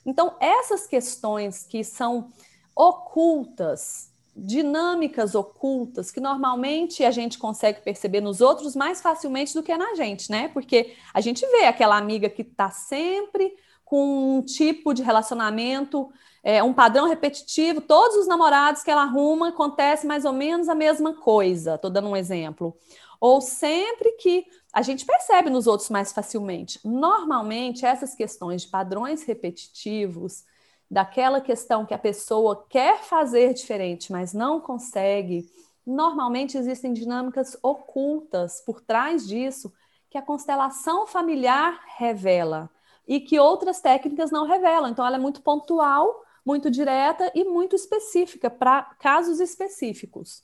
Então, 0.06 0.36
essas 0.40 0.86
questões 0.86 1.64
que 1.64 1.84
são 1.84 2.32
ocultas, 2.76 4.12
dinâmicas 4.36 5.34
ocultas 5.34 6.12
que 6.12 6.20
normalmente 6.20 7.04
a 7.04 7.10
gente 7.10 7.40
consegue 7.40 7.82
perceber 7.82 8.22
nos 8.22 8.42
outros 8.42 8.76
mais 8.76 9.02
facilmente 9.02 9.56
do 9.56 9.64
que 9.64 9.76
na 9.76 9.96
gente, 9.96 10.30
né? 10.30 10.48
Porque 10.50 10.94
a 11.16 11.22
gente 11.22 11.44
vê 11.48 11.66
aquela 11.66 11.98
amiga 11.98 12.30
que 12.30 12.44
está 12.44 12.70
sempre 12.70 13.56
com 13.84 14.38
um 14.38 14.42
tipo 14.44 14.94
de 14.94 15.02
relacionamento, 15.02 16.12
é, 16.48 16.62
um 16.62 16.72
padrão 16.72 17.08
repetitivo, 17.08 17.82
todos 17.82 18.18
os 18.18 18.28
namorados 18.28 18.84
que 18.84 18.92
ela 18.92 19.02
arruma 19.02 19.50
acontece 19.50 20.06
mais 20.06 20.26
ou 20.26 20.32
menos 20.32 20.70
a 20.70 20.76
mesma 20.76 21.16
coisa. 21.16 21.74
Estou 21.74 21.90
dando 21.90 22.08
um 22.08 22.16
exemplo. 22.16 22.78
Ou 23.20 23.42
sempre 23.42 24.12
que 24.12 24.46
a 24.72 24.84
gente 24.84 25.08
percebe 25.08 25.50
nos 25.50 25.66
outros 25.66 25.90
mais 25.90 26.14
facilmente. 26.14 26.80
Normalmente, 26.86 27.84
essas 27.84 28.14
questões 28.14 28.62
de 28.62 28.68
padrões 28.68 29.24
repetitivos, 29.24 30.44
daquela 30.90 31.42
questão 31.42 31.84
que 31.84 31.96
a 31.96 31.98
pessoa 31.98 32.64
quer 32.70 33.02
fazer 33.02 33.56
diferente, 33.56 34.12
mas 34.12 34.32
não 34.32 34.62
consegue, 34.62 35.50
normalmente 35.84 36.60
existem 36.60 36.94
dinâmicas 36.94 37.58
ocultas 37.64 38.62
por 38.62 38.82
trás 38.82 39.28
disso 39.28 39.74
que 40.12 40.18
a 40.18 40.22
constelação 40.22 41.08
familiar 41.08 41.82
revela 41.98 42.70
e 43.08 43.20
que 43.20 43.40
outras 43.40 43.82
técnicas 43.82 44.30
não 44.30 44.46
revelam. 44.46 44.92
Então, 44.92 45.04
ela 45.04 45.16
é 45.16 45.20
muito 45.20 45.42
pontual, 45.42 46.25
muito 46.46 46.70
direta 46.70 47.32
e 47.34 47.44
muito 47.44 47.76
específica 47.76 48.50
para 48.50 48.84
casos 49.02 49.40
específicos. 49.40 50.44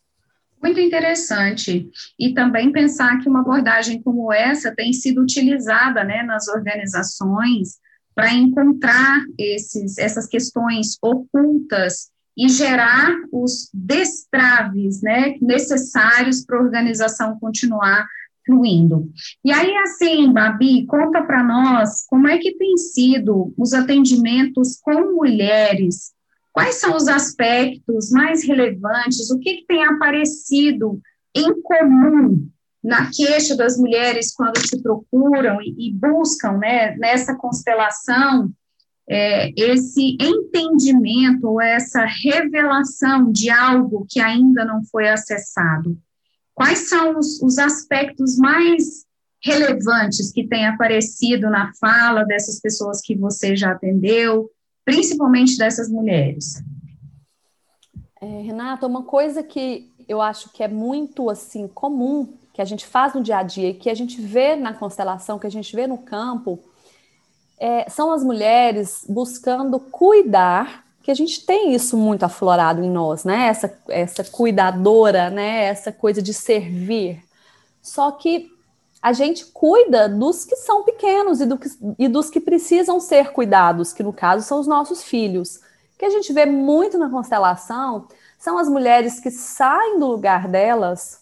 Muito 0.62 0.80
interessante. 0.80 1.90
E 2.20 2.34
também 2.34 2.72
pensar 2.72 3.20
que 3.20 3.28
uma 3.28 3.42
abordagem 3.42 4.02
como 4.02 4.32
essa 4.32 4.74
tem 4.74 4.94
sido 4.94 5.22
utilizada 5.22 6.04
né, 6.04 6.24
nas 6.24 6.48
organizações 6.48 7.80
para 8.14 8.34
encontrar 8.34 9.24
esses, 9.38 9.98
essas 9.98 10.28
questões 10.28 10.98
ocultas 11.02 12.12
e 12.38 12.48
gerar 12.48 13.12
os 13.32 13.70
destraves 13.74 15.02
né, 15.02 15.36
necessários 15.42 16.46
para 16.46 16.58
a 16.58 16.62
organização 16.62 17.40
continuar 17.40 18.08
fluindo. 18.52 19.10
E 19.44 19.52
aí, 19.52 19.74
assim, 19.78 20.32
Babi, 20.32 20.86
conta 20.86 21.24
para 21.24 21.42
nós 21.42 22.06
como 22.08 22.28
é 22.28 22.38
que 22.38 22.58
tem 22.58 22.76
sido 22.76 23.54
os 23.58 23.74
atendimentos 23.74 24.78
com 24.82 25.16
mulheres, 25.16 26.12
quais 26.52 26.76
são 26.76 26.96
os 26.96 27.08
aspectos 27.08 28.12
mais 28.12 28.46
relevantes, 28.46 29.32
o 29.32 29.40
que, 29.40 29.58
que 29.58 29.66
tem 29.66 29.86
aparecido 29.86 31.00
em 31.34 31.62
comum 31.62 32.48
na 32.84 33.10
queixa 33.10 33.56
das 33.56 33.78
mulheres 33.78 34.34
quando 34.34 34.60
te 34.60 34.78
procuram 34.82 35.62
e, 35.62 35.88
e 35.88 35.94
buscam, 35.94 36.58
né, 36.58 36.96
nessa 36.98 37.36
constelação, 37.36 38.52
é, 39.10 39.52
esse 39.56 40.18
entendimento 40.20 41.48
ou 41.48 41.62
essa 41.62 42.06
revelação 42.06 43.32
de 43.32 43.50
algo 43.50 44.06
que 44.10 44.20
ainda 44.20 44.66
não 44.66 44.84
foi 44.86 45.10
acessado? 45.10 45.98
Quais 46.62 46.90
são 46.90 47.18
os, 47.18 47.42
os 47.42 47.58
aspectos 47.58 48.38
mais 48.38 49.04
relevantes 49.44 50.32
que 50.32 50.48
têm 50.48 50.68
aparecido 50.68 51.50
na 51.50 51.72
fala 51.74 52.24
dessas 52.24 52.60
pessoas 52.60 53.02
que 53.02 53.16
você 53.16 53.56
já 53.56 53.72
atendeu, 53.72 54.48
principalmente 54.86 55.58
dessas 55.58 55.90
mulheres? 55.90 56.64
É, 58.22 58.42
Renata, 58.44 58.86
uma 58.86 59.02
coisa 59.02 59.42
que 59.42 59.92
eu 60.08 60.22
acho 60.22 60.52
que 60.52 60.62
é 60.62 60.68
muito 60.68 61.32
assim 61.32 61.68
comum 61.68 62.32
que 62.54 62.62
a 62.62 62.66
gente 62.66 62.86
faz 62.86 63.16
no 63.16 63.24
dia 63.24 63.38
a 63.38 63.44
dia 63.44 63.70
e 63.70 63.74
que 63.74 63.90
a 63.90 63.96
gente 63.96 64.22
vê 64.22 64.56
na 64.56 64.72
constelação, 64.72 65.40
que 65.40 65.48
a 65.48 65.52
gente 65.52 65.76
vê 65.76 65.88
no 65.88 65.98
campo, 65.98 66.60
é, 67.60 67.90
são 67.90 68.12
as 68.12 68.24
mulheres 68.24 69.04
buscando 69.10 69.80
cuidar, 69.80 70.86
que 71.04 71.12
a 71.12 71.16
gente 71.16 71.46
tem 71.46 71.74
isso 71.74 71.98
muito 71.98 72.24
aflorado 72.24 72.84
em 72.84 72.90
nós, 72.90 73.24
né? 73.24 73.48
Essa, 73.48 73.78
essa 73.88 74.24
cuidadora, 74.24 75.30
né? 75.30 75.66
Essa 75.66 75.92
coisa 75.92 76.22
de 76.22 76.34
servir. 76.34 77.24
Só 77.82 78.12
que 78.12 78.52
a 79.02 79.14
gente 79.14 79.46
cuida 79.48 80.08
dos 80.08 80.46
que 80.46 80.56
são 80.56 80.84
pequenos 80.84 81.42
e, 81.42 81.46
do 81.46 81.58
que, 81.58 81.70
e 81.98 82.08
dos 82.08 82.30
que 82.30 82.40
precisam 82.40 83.00
ser 83.00 83.32
cuidados, 83.32 83.92
que 83.92 84.04
no 84.04 84.14
caso 84.14 84.46
são 84.46 84.60
os 84.60 84.68
nossos 84.68 85.02
filhos. 85.04 85.56
O 85.96 85.98
que 85.98 86.06
a 86.06 86.10
gente 86.12 86.32
vê 86.32 86.46
muito 86.46 86.98
na 87.00 87.10
constelação 87.10 88.08
são 88.38 88.58
as 88.58 88.70
mulheres 88.70 89.20
que 89.20 89.32
saem 89.32 90.00
do 90.00 90.08
lugar 90.08 90.48
delas 90.48 91.22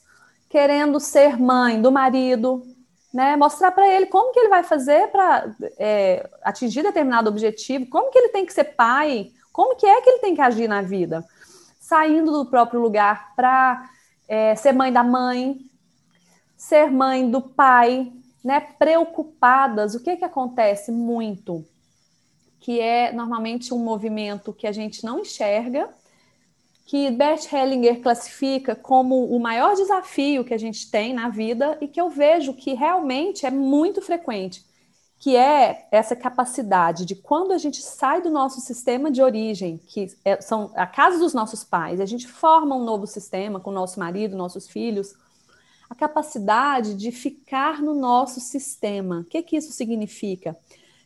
querendo 0.49 0.99
ser 0.99 1.39
mãe 1.39 1.81
do 1.81 1.91
marido, 1.91 2.63
né? 3.13 3.35
Mostrar 3.37 3.71
para 3.71 3.87
ele 3.87 4.07
como 4.07 4.33
que 4.33 4.39
ele 4.39 4.49
vai 4.49 4.63
fazer 4.63 5.07
para 5.09 5.51
é, 5.77 6.27
atingir 6.43 6.81
determinado 6.81 7.29
objetivo, 7.29 7.87
como 7.87 8.09
que 8.09 8.17
ele 8.17 8.29
tem 8.29 8.45
que 8.45 8.53
ser 8.53 8.63
pai, 8.63 9.31
como 9.59 9.75
que 9.75 9.85
é 9.85 9.99
que 9.99 10.09
ele 10.09 10.19
tem 10.19 10.33
que 10.33 10.39
agir 10.39 10.69
na 10.69 10.81
vida, 10.81 11.27
saindo 11.81 12.31
do 12.31 12.45
próprio 12.45 12.79
lugar 12.79 13.35
para 13.35 13.89
é, 14.25 14.55
ser 14.55 14.71
mãe 14.71 14.89
da 14.89 15.03
mãe, 15.03 15.59
ser 16.55 16.89
mãe 16.89 17.29
do 17.29 17.41
pai, 17.41 18.09
né? 18.41 18.61
Preocupadas. 18.61 19.95
O 19.95 19.99
que 19.99 20.15
que 20.15 20.23
acontece 20.23 20.93
muito? 20.93 21.65
Que 22.61 22.79
é 22.79 23.11
normalmente 23.11 23.73
um 23.73 23.79
movimento 23.79 24.53
que 24.53 24.65
a 24.65 24.71
gente 24.71 25.03
não 25.03 25.19
enxerga 25.19 25.89
que 26.85 27.11
Bert 27.11 27.51
Hellinger 27.51 27.99
classifica 27.99 28.77
como 28.77 29.25
o 29.25 29.41
maior 29.41 29.75
desafio 29.75 30.45
que 30.45 30.53
a 30.53 30.57
gente 30.57 30.89
tem 30.89 31.13
na 31.13 31.27
vida 31.27 31.77
e 31.81 31.87
que 31.89 31.99
eu 31.99 32.09
vejo 32.09 32.53
que 32.53 32.73
realmente 32.73 33.45
é 33.45 33.51
muito 33.51 34.01
frequente, 34.01 34.65
que 35.19 35.35
é 35.35 35.85
essa 35.91 36.15
capacidade 36.15 37.05
de 37.05 37.13
quando 37.13 37.51
a 37.51 37.57
gente 37.57 37.81
sai 37.81 38.21
do 38.21 38.29
nosso 38.29 38.61
sistema 38.61 39.11
de 39.11 39.21
origem, 39.21 39.77
que 39.85 40.07
é, 40.23 40.39
são 40.39 40.71
a 40.75 40.87
casa 40.87 41.19
dos 41.19 41.33
nossos 41.33 41.61
pais, 41.61 41.99
a 41.99 42.05
gente 42.05 42.25
forma 42.25 42.73
um 42.73 42.85
novo 42.85 43.05
sistema 43.05 43.59
com 43.59 43.69
nosso 43.69 43.99
marido, 43.99 44.37
nossos 44.37 44.69
filhos, 44.69 45.13
a 45.89 45.95
capacidade 45.95 46.93
de 46.93 47.11
ficar 47.11 47.81
no 47.81 47.93
nosso 47.93 48.39
sistema. 48.39 49.19
O 49.19 49.23
que, 49.25 49.41
que 49.41 49.57
isso 49.57 49.73
significa? 49.73 50.55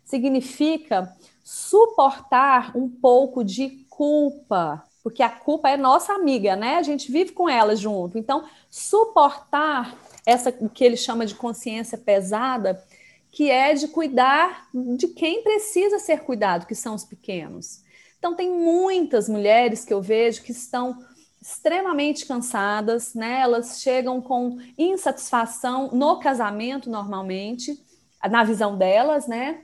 Significa 0.05 1.11
suportar 1.43 2.77
um 2.77 2.87
pouco 2.87 3.43
de 3.43 3.83
culpa, 3.89 4.83
porque 5.01 5.23
a 5.23 5.29
culpa 5.29 5.69
é 5.69 5.77
nossa 5.77 6.13
amiga, 6.13 6.55
né? 6.55 6.75
A 6.75 6.83
gente 6.83 7.11
vive 7.11 7.31
com 7.31 7.49
ela 7.49 7.75
junto. 7.75 8.17
Então, 8.17 8.43
suportar 8.69 9.97
essa 10.23 10.53
o 10.59 10.69
que 10.69 10.83
ele 10.83 10.97
chama 10.97 11.25
de 11.25 11.33
consciência 11.33 11.97
pesada, 11.97 12.81
que 13.33 13.49
é 13.49 13.73
de 13.73 13.87
cuidar 13.87 14.67
de 14.95 15.07
quem 15.07 15.41
precisa 15.41 15.97
ser 15.97 16.19
cuidado, 16.19 16.67
que 16.67 16.75
são 16.75 16.93
os 16.93 17.03
pequenos. 17.03 17.81
Então, 18.19 18.35
tem 18.35 18.51
muitas 18.51 19.27
mulheres 19.27 19.83
que 19.83 19.91
eu 19.91 20.03
vejo 20.03 20.43
que 20.43 20.51
estão 20.51 21.03
extremamente 21.41 22.27
cansadas, 22.27 23.15
né? 23.15 23.41
Elas 23.41 23.81
chegam 23.81 24.21
com 24.21 24.59
insatisfação 24.77 25.89
no 25.91 26.19
casamento 26.19 26.91
normalmente, 26.91 27.83
na 28.29 28.43
visão 28.43 28.77
delas, 28.77 29.25
né? 29.25 29.61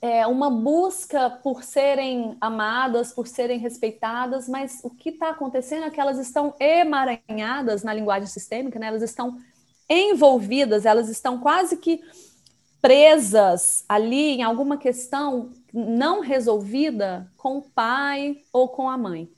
É 0.00 0.24
uma 0.24 0.48
busca 0.48 1.28
por 1.28 1.64
serem 1.64 2.36
amadas, 2.40 3.12
por 3.12 3.26
serem 3.26 3.58
respeitadas, 3.58 4.48
mas 4.48 4.80
o 4.84 4.90
que 4.90 5.08
está 5.10 5.30
acontecendo 5.30 5.84
é 5.84 5.90
que 5.90 6.00
elas 6.00 6.18
estão 6.18 6.54
emaranhadas 6.60 7.82
na 7.82 7.92
linguagem 7.92 8.28
sistêmica, 8.28 8.78
né? 8.78 8.86
Elas 8.86 9.02
estão 9.02 9.36
envolvidas, 9.90 10.86
elas 10.86 11.08
estão 11.08 11.40
quase 11.40 11.76
que 11.76 12.00
presas 12.84 13.84
ali 13.88 14.32
em 14.32 14.42
alguma 14.42 14.76
questão 14.76 15.50
não 15.72 16.20
resolvida 16.20 17.32
com 17.36 17.56
o 17.56 17.62
pai 17.62 18.42
ou 18.52 18.68
com 18.68 18.90
a 18.90 18.98
mãe 18.98 19.30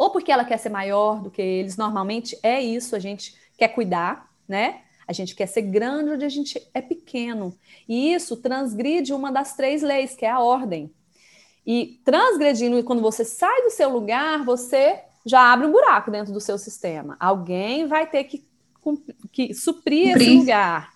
ou 0.00 0.08
porque 0.08 0.32
ela 0.32 0.46
quer 0.46 0.56
ser 0.56 0.70
maior 0.70 1.20
do 1.20 1.30
que 1.30 1.42
eles, 1.42 1.76
normalmente 1.76 2.34
é 2.42 2.58
isso, 2.58 2.96
a 2.96 2.98
gente 2.98 3.36
quer 3.58 3.68
cuidar, 3.68 4.30
né? 4.48 4.80
A 5.06 5.12
gente 5.12 5.34
quer 5.34 5.44
ser 5.44 5.60
grande 5.60 6.12
onde 6.12 6.24
a 6.24 6.28
gente 6.30 6.58
é 6.72 6.80
pequeno. 6.80 7.54
E 7.86 8.14
isso 8.14 8.38
transgride 8.38 9.12
uma 9.12 9.30
das 9.30 9.54
três 9.54 9.82
leis, 9.82 10.16
que 10.16 10.24
é 10.24 10.30
a 10.30 10.40
ordem. 10.40 10.90
E 11.66 12.00
transgredindo, 12.02 12.82
quando 12.82 13.02
você 13.02 13.26
sai 13.26 13.60
do 13.60 13.68
seu 13.68 13.90
lugar, 13.90 14.42
você 14.42 15.02
já 15.26 15.52
abre 15.52 15.66
um 15.66 15.72
buraco 15.72 16.10
dentro 16.10 16.32
do 16.32 16.40
seu 16.40 16.56
sistema. 16.56 17.18
Alguém 17.20 17.86
vai 17.86 18.08
ter 18.08 18.24
que, 18.24 18.42
que 19.30 19.52
suprir 19.52 20.16
esse 20.16 20.30
lugar. 20.30 20.94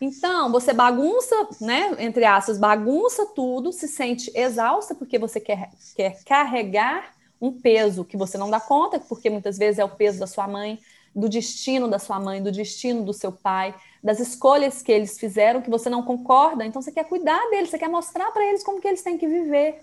Então, 0.00 0.52
você 0.52 0.72
bagunça, 0.72 1.34
né? 1.60 1.96
Entre 1.98 2.24
aspas, 2.24 2.58
bagunça 2.58 3.26
tudo, 3.34 3.72
se 3.72 3.88
sente 3.88 4.30
exausta 4.34 4.94
porque 4.94 5.18
você 5.18 5.40
quer, 5.40 5.70
quer 5.94 6.22
carregar 6.24 7.14
um 7.40 7.52
peso 7.52 8.04
que 8.04 8.16
você 8.16 8.36
não 8.36 8.50
dá 8.50 8.60
conta, 8.60 8.98
porque 8.98 9.30
muitas 9.30 9.56
vezes 9.56 9.78
é 9.78 9.84
o 9.84 9.88
peso 9.88 10.18
da 10.18 10.26
sua 10.26 10.46
mãe, 10.46 10.78
do 11.14 11.28
destino 11.28 11.88
da 11.88 11.98
sua 11.98 12.20
mãe, 12.20 12.42
do 12.42 12.52
destino 12.52 13.02
do 13.02 13.12
seu 13.12 13.32
pai, 13.32 13.74
das 14.02 14.20
escolhas 14.20 14.82
que 14.82 14.92
eles 14.92 15.18
fizeram 15.18 15.62
que 15.62 15.70
você 15.70 15.88
não 15.88 16.02
concorda, 16.02 16.64
então 16.64 16.82
você 16.82 16.92
quer 16.92 17.04
cuidar 17.04 17.40
deles, 17.48 17.70
você 17.70 17.78
quer 17.78 17.88
mostrar 17.88 18.30
para 18.32 18.44
eles 18.46 18.62
como 18.62 18.80
que 18.80 18.88
eles 18.88 19.02
têm 19.02 19.16
que 19.16 19.26
viver. 19.26 19.82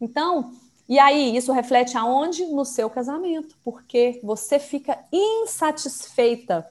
Então, 0.00 0.52
e 0.88 0.98
aí 0.98 1.36
isso 1.36 1.52
reflete 1.52 1.96
aonde? 1.96 2.46
No 2.46 2.64
seu 2.64 2.88
casamento, 2.88 3.56
porque 3.64 4.20
você 4.22 4.58
fica 4.58 4.98
insatisfeita 5.12 6.68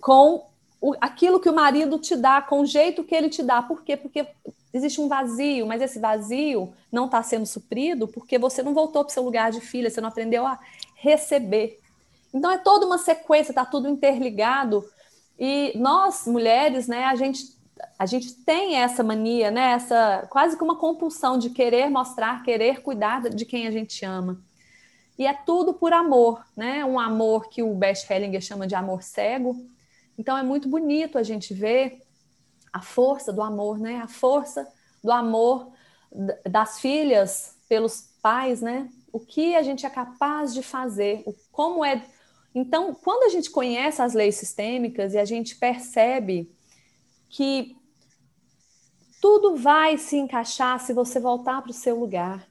com 0.00 0.46
o, 0.84 0.94
aquilo 1.00 1.40
que 1.40 1.48
o 1.48 1.54
marido 1.54 1.98
te 1.98 2.14
dá, 2.14 2.42
com 2.42 2.60
o 2.60 2.66
jeito 2.66 3.02
que 3.02 3.14
ele 3.14 3.30
te 3.30 3.42
dá. 3.42 3.62
Por 3.62 3.82
quê? 3.82 3.96
Porque 3.96 4.26
existe 4.70 5.00
um 5.00 5.08
vazio, 5.08 5.66
mas 5.66 5.80
esse 5.80 5.98
vazio 5.98 6.74
não 6.92 7.06
está 7.06 7.22
sendo 7.22 7.46
suprido 7.46 8.06
porque 8.06 8.38
você 8.38 8.62
não 8.62 8.74
voltou 8.74 9.02
para 9.02 9.10
o 9.10 9.14
seu 9.14 9.22
lugar 9.22 9.50
de 9.50 9.62
filha, 9.62 9.88
você 9.88 10.02
não 10.02 10.10
aprendeu 10.10 10.46
a 10.46 10.60
receber. 10.94 11.80
Então 12.34 12.50
é 12.50 12.58
toda 12.58 12.84
uma 12.84 12.98
sequência, 12.98 13.50
está 13.50 13.64
tudo 13.64 13.88
interligado. 13.88 14.84
E 15.38 15.72
nós, 15.74 16.26
mulheres, 16.26 16.86
né, 16.86 17.04
a 17.06 17.14
gente, 17.14 17.56
a 17.98 18.04
gente 18.04 18.34
tem 18.44 18.76
essa 18.76 19.02
mania, 19.02 19.50
né, 19.50 19.72
essa 19.72 20.26
quase 20.28 20.54
que 20.54 20.62
uma 20.62 20.76
compulsão 20.76 21.38
de 21.38 21.48
querer 21.48 21.88
mostrar, 21.88 22.42
querer 22.42 22.82
cuidar 22.82 23.22
de 23.30 23.46
quem 23.46 23.66
a 23.66 23.70
gente 23.70 24.04
ama. 24.04 24.38
E 25.18 25.26
é 25.26 25.32
tudo 25.32 25.72
por 25.72 25.94
amor, 25.94 26.44
né? 26.54 26.84
Um 26.84 26.98
amor 26.98 27.48
que 27.48 27.62
o 27.62 27.72
Best 27.72 28.12
Hellinger 28.12 28.42
chama 28.42 28.66
de 28.66 28.74
amor 28.74 29.02
cego. 29.02 29.56
Então 30.18 30.36
é 30.36 30.42
muito 30.42 30.68
bonito 30.68 31.18
a 31.18 31.22
gente 31.22 31.52
ver 31.52 32.02
a 32.72 32.80
força 32.80 33.32
do 33.32 33.42
amor, 33.42 33.78
né? 33.78 34.00
A 34.02 34.08
força 34.08 34.66
do 35.02 35.12
amor 35.12 35.72
das 36.48 36.80
filhas 36.80 37.56
pelos 37.68 38.14
pais, 38.22 38.60
né? 38.60 38.88
O 39.12 39.20
que 39.20 39.54
a 39.54 39.62
gente 39.62 39.86
é 39.86 39.90
capaz 39.90 40.52
de 40.52 40.62
fazer, 40.62 41.22
o, 41.26 41.34
como 41.52 41.84
é. 41.84 42.04
Então, 42.54 42.94
quando 42.94 43.24
a 43.24 43.28
gente 43.28 43.50
conhece 43.50 44.00
as 44.00 44.14
leis 44.14 44.36
sistêmicas 44.36 45.14
e 45.14 45.18
a 45.18 45.24
gente 45.24 45.56
percebe 45.56 46.50
que 47.28 47.76
tudo 49.20 49.56
vai 49.56 49.98
se 49.98 50.16
encaixar 50.16 50.78
se 50.78 50.92
você 50.92 51.18
voltar 51.18 51.62
para 51.62 51.70
o 51.70 51.74
seu 51.74 51.98
lugar, 51.98 52.46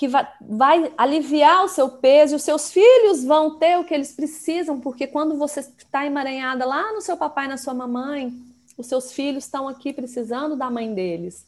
que 0.00 0.08
vai, 0.08 0.26
vai, 0.40 0.90
aliviar 0.96 1.62
o 1.62 1.68
seu 1.68 1.86
peso, 1.86 2.32
e 2.32 2.36
os 2.36 2.42
seus 2.42 2.72
filhos 2.72 3.22
vão 3.22 3.58
ter 3.58 3.78
o 3.78 3.84
que 3.84 3.92
eles 3.92 4.14
precisam, 4.14 4.80
porque 4.80 5.06
quando 5.06 5.36
você 5.36 5.60
está 5.60 6.06
emaranhada 6.06 6.64
lá 6.64 6.90
no 6.94 7.02
seu 7.02 7.18
papai, 7.18 7.46
na 7.46 7.58
sua 7.58 7.74
mamãe, 7.74 8.32
os 8.78 8.86
seus 8.86 9.12
filhos 9.12 9.44
estão 9.44 9.68
aqui 9.68 9.92
precisando 9.92 10.56
da 10.56 10.70
mãe 10.70 10.94
deles. 10.94 11.46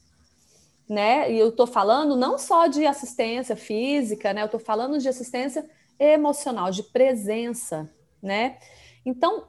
Né? 0.87 1.33
E 1.33 1.39
eu 1.39 1.49
estou 1.49 1.67
falando 1.67 2.15
não 2.15 2.37
só 2.37 2.67
de 2.67 2.85
assistência 2.85 3.57
física, 3.57 4.35
né? 4.35 4.43
Eu 4.43 4.47
estou 4.47 4.61
falando 4.61 4.99
de 4.99 5.09
assistência 5.09 5.65
emocional, 5.99 6.71
de 6.71 6.83
presença, 6.83 7.91
né? 8.23 8.59
Então, 9.03 9.45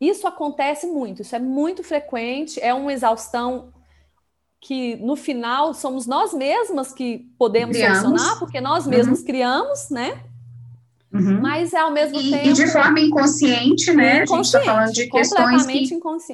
isso 0.00 0.24
acontece 0.24 0.86
muito, 0.86 1.22
isso 1.22 1.34
é 1.34 1.40
muito 1.40 1.82
frequente, 1.82 2.60
é 2.62 2.72
uma 2.72 2.92
exaustão 2.92 3.72
que 4.60 4.96
no 4.96 5.16
final 5.16 5.74
somos 5.74 6.06
nós 6.06 6.34
mesmas 6.34 6.92
que 6.92 7.26
podemos 7.38 7.76
criamos. 7.76 8.00
solucionar, 8.00 8.38
porque 8.38 8.60
nós 8.60 8.86
mesmos 8.86 9.20
uhum. 9.20 9.26
criamos, 9.26 9.90
né? 9.90 10.20
Uhum. 11.12 11.40
Mas 11.40 11.72
é 11.72 11.78
ao 11.78 11.92
mesmo 11.92 12.20
e, 12.20 12.30
tempo. 12.30 12.48
E 12.48 12.52
de 12.52 12.66
forma 12.66 13.00
inconsciente, 13.00 13.92
né? 13.92 14.22
A 14.22 14.26
gente 14.26 14.44
está 14.44 14.60
falando 14.60 14.92
de 14.92 15.06
questões 15.06 15.66
que, 15.66 15.88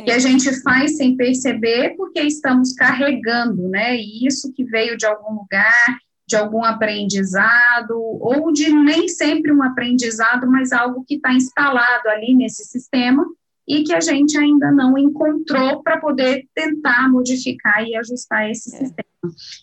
que, 0.04 0.10
a 0.10 0.18
gente 0.18 0.62
faz 0.62 0.96
sem 0.96 1.16
perceber, 1.16 1.94
porque 1.96 2.20
estamos 2.20 2.72
carregando, 2.72 3.68
né? 3.68 3.96
E 3.96 4.26
isso 4.26 4.52
que 4.52 4.64
veio 4.64 4.96
de 4.96 5.06
algum 5.06 5.34
lugar, 5.34 5.98
de 6.26 6.36
algum 6.36 6.64
aprendizado, 6.64 7.96
ou 7.96 8.52
de 8.52 8.70
nem 8.72 9.08
sempre 9.08 9.52
um 9.52 9.62
aprendizado, 9.62 10.50
mas 10.50 10.72
algo 10.72 11.04
que 11.06 11.16
está 11.16 11.32
instalado 11.32 12.08
ali 12.08 12.34
nesse 12.34 12.64
sistema 12.64 13.24
e 13.66 13.84
que 13.84 13.94
a 13.94 14.00
gente 14.00 14.36
ainda 14.36 14.70
não 14.70 14.96
encontrou 14.98 15.82
para 15.82 16.00
poder 16.00 16.48
tentar 16.54 17.08
modificar 17.08 17.84
e 17.84 17.96
ajustar 17.96 18.50
esse 18.50 18.74
é. 18.74 18.78
sistema. 18.78 19.08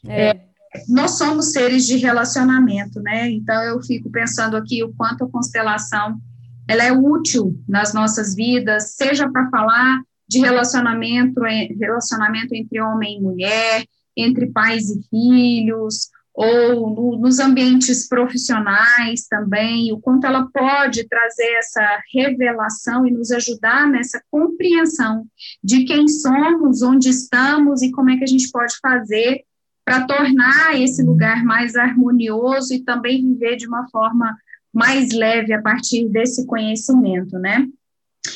É. 0.08 0.30
É, 0.30 0.84
nós 0.88 1.18
somos 1.18 1.52
seres 1.52 1.86
de 1.86 1.98
relacionamento, 1.98 3.02
né? 3.02 3.30
Então 3.30 3.62
eu 3.64 3.82
fico 3.82 4.10
pensando 4.10 4.56
aqui 4.56 4.84
o 4.84 4.94
quanto 4.94 5.24
a 5.24 5.30
constelação 5.30 6.20
ela 6.68 6.84
é 6.84 6.92
útil 6.92 7.60
nas 7.68 7.94
nossas 7.94 8.36
vidas, 8.36 8.92
seja 8.96 9.28
para 9.30 9.50
falar 9.50 10.02
de 10.28 10.40
relacionamento, 10.40 11.42
relacionamento 11.80 12.54
entre 12.54 12.80
homem 12.80 13.18
e 13.18 13.22
mulher, 13.22 13.84
entre 14.16 14.52
pais 14.52 14.92
e 14.92 15.02
filhos, 15.10 16.10
ou 16.41 16.89
no, 16.95 17.17
nos 17.17 17.38
ambientes 17.38 18.08
profissionais 18.08 19.28
também, 19.30 19.91
o 19.91 19.99
quanto 19.99 20.25
ela 20.25 20.47
pode 20.54 21.06
trazer 21.06 21.52
essa 21.58 22.02
revelação 22.13 23.06
e 23.06 23.12
nos 23.12 23.30
ajudar 23.30 23.86
nessa 23.89 24.23
compreensão 24.32 25.25
de 25.62 25.84
quem 25.84 26.08
somos, 26.08 26.82
onde 26.82 27.10
estamos 27.10 27.82
e 27.82 27.91
como 27.91 28.10
é 28.10 28.15
que 28.15 28.23
a 28.23 28.28
gente 28.28 28.49
pode 28.52 28.73
fazer 28.82 29.43
para 29.84 30.08
tornar 30.08 30.80
esse 30.80 31.04
lugar 31.04 31.43
mais 31.43 31.75
harmonioso 31.75 32.73
e 32.73 32.86
também 32.86 33.21
viver 33.21 33.58
de 33.58 33.67
uma 33.67 33.89
forma 33.89 34.38
mais 34.73 35.12
leve 35.12 35.52
a 35.52 35.62
partir 35.62 36.08
desse 36.08 36.45
conhecimento, 36.45 37.38
né? 37.38 37.67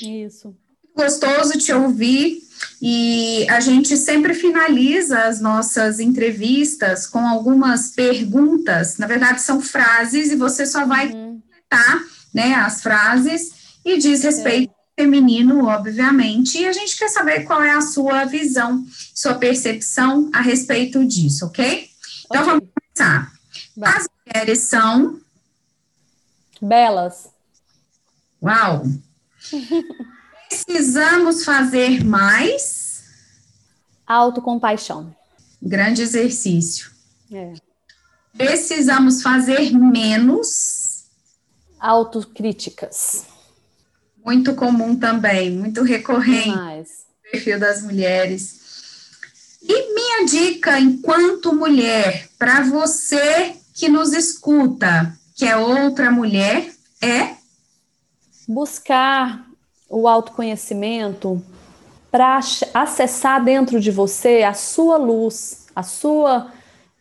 Isso. 0.02 0.54
Gostoso 0.96 1.58
te 1.58 1.74
ouvir 1.74 2.44
e 2.82 3.48
a 3.50 3.60
gente 3.60 3.96
sempre 3.98 4.34
finaliza 4.34 5.24
as 5.24 5.40
nossas 5.40 6.00
entrevistas 6.00 7.08
com 7.08 7.26
algumas 7.28 7.90
perguntas. 7.90 8.98
Na 8.98 9.08
verdade, 9.08 9.42
são 9.42 9.62
frases 9.62 10.32
e 10.32 10.36
você 10.36 10.66
só 10.66 10.86
vai 10.86 11.08
uhum. 11.08 11.42
completar, 11.42 12.04
né, 12.34 12.54
as 12.56 12.82
frases 12.82 13.52
e 13.86 13.98
diz 13.98 14.24
respeito 14.24 14.74
feminino, 14.96 15.66
obviamente, 15.66 16.60
e 16.60 16.68
a 16.68 16.72
gente 16.72 16.96
quer 16.96 17.10
saber 17.10 17.46
qual 17.46 17.64
é 17.64 17.72
a 17.72 17.82
sua 17.82 18.26
visão, 18.26 18.86
sua 19.16 19.34
percepção 19.34 20.30
a 20.32 20.42
respeito 20.42 21.04
disso, 21.04 21.48
ok? 21.48 21.90
Então 22.26 22.42
okay. 22.42 22.54
vamos 22.54 22.70
começar. 22.96 23.34
As 23.82 24.08
mulheres 24.26 24.60
são 24.60 25.20
belas. 26.62 27.30
Uau! 28.42 28.84
Precisamos 30.64 31.44
fazer 31.44 32.04
mais 32.04 33.04
autocompaixão. 34.06 35.16
Grande 35.62 36.02
exercício. 36.02 36.92
É. 37.32 37.54
Precisamos 38.38 39.22
fazer 39.22 39.72
menos 39.72 41.06
autocríticas 41.80 43.26
Muito 44.24 44.56
comum 44.56 44.96
também, 44.96 45.52
muito 45.52 45.84
recorrente. 45.84 46.50
O 46.50 47.32
perfil 47.32 47.60
das 47.60 47.82
mulheres. 47.82 48.62
E 49.62 49.94
minha 49.94 50.26
dica, 50.26 50.80
enquanto 50.80 51.54
mulher, 51.54 52.30
para 52.38 52.62
você 52.62 53.56
que 53.74 53.90
nos 53.90 54.14
escuta, 54.14 55.18
que 55.36 55.46
é 55.46 55.58
outra 55.58 56.12
mulher, 56.12 56.72
é 57.02 57.36
buscar 58.48 59.53
o 59.94 60.08
autoconhecimento 60.08 61.42
para 62.12 62.40
acessar 62.74 63.44
dentro 63.44 63.80
de 63.80 63.92
você 63.92 64.44
a 64.44 64.54
sua 64.54 64.98
luz, 64.98 65.68
a 65.76 65.84
sua 65.84 66.52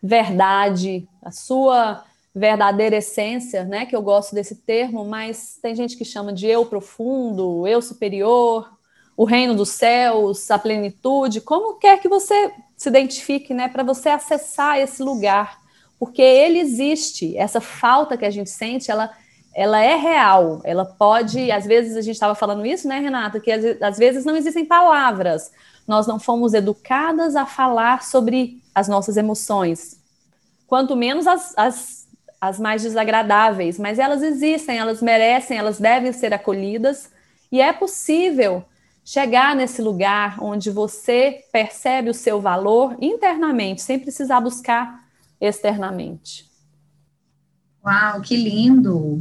verdade, 0.02 1.08
a 1.22 1.30
sua 1.30 2.04
verdadeira 2.34 2.96
essência, 2.96 3.64
né? 3.64 3.86
Que 3.86 3.96
eu 3.96 4.02
gosto 4.02 4.34
desse 4.34 4.56
termo, 4.56 5.04
mas 5.04 5.58
tem 5.62 5.74
gente 5.74 5.96
que 5.96 6.04
chama 6.04 6.32
de 6.32 6.46
eu 6.46 6.66
profundo, 6.66 7.66
eu 7.66 7.80
superior, 7.80 8.70
o 9.16 9.24
reino 9.24 9.54
dos 9.54 9.70
céus, 9.70 10.50
a 10.50 10.58
plenitude, 10.58 11.40
como 11.40 11.78
quer 11.78 12.00
que 12.00 12.08
você 12.08 12.52
se 12.76 12.88
identifique, 12.88 13.54
né? 13.54 13.68
Para 13.68 13.82
você 13.82 14.10
acessar 14.10 14.78
esse 14.78 15.02
lugar, 15.02 15.58
porque 15.98 16.22
ele 16.22 16.58
existe. 16.58 17.36
Essa 17.36 17.60
falta 17.60 18.16
que 18.16 18.24
a 18.24 18.30
gente 18.30 18.50
sente, 18.50 18.90
ela 18.90 19.10
ela 19.54 19.82
é 19.82 19.96
real, 19.96 20.60
ela 20.64 20.84
pode, 20.84 21.50
às 21.50 21.66
vezes 21.66 21.96
a 21.96 22.00
gente 22.00 22.14
estava 22.14 22.34
falando 22.34 22.64
isso, 22.64 22.88
né, 22.88 22.98
Renata, 22.98 23.38
que 23.38 23.50
às, 23.50 23.98
vezes 23.98 24.24
não 24.24 24.36
existem 24.36 24.64
palavras, 24.64 25.52
nós 25.86 26.06
não 26.06 26.18
fomos 26.18 26.54
educadas 26.54 27.36
a 27.36 27.44
falar 27.44 28.02
sobre 28.02 28.62
as 28.74 28.88
nossas 28.88 29.16
emoções, 29.16 30.00
quanto 30.66 30.96
menos 30.96 31.26
as, 31.26 31.52
as, 31.56 32.08
as 32.40 32.58
mais 32.58 32.82
desagradáveis, 32.82 33.78
mas 33.78 33.98
elas 33.98 34.22
existem, 34.22 34.78
elas 34.78 35.02
merecem, 35.02 35.58
elas 35.58 35.78
devem 35.78 36.12
ser 36.12 36.32
acolhidas, 36.32 37.10
e 37.50 37.60
é 37.60 37.72
possível 37.72 38.64
chegar 39.04 39.54
nesse 39.54 39.82
lugar 39.82 40.42
onde 40.42 40.70
você 40.70 41.44
percebe 41.52 42.08
o 42.08 42.14
seu 42.14 42.40
valor 42.40 42.96
internamente, 43.00 43.82
sem 43.82 43.98
precisar 43.98 44.40
buscar 44.40 45.02
externamente. 45.40 46.51
Uau, 47.84 48.20
que 48.20 48.36
lindo! 48.36 49.20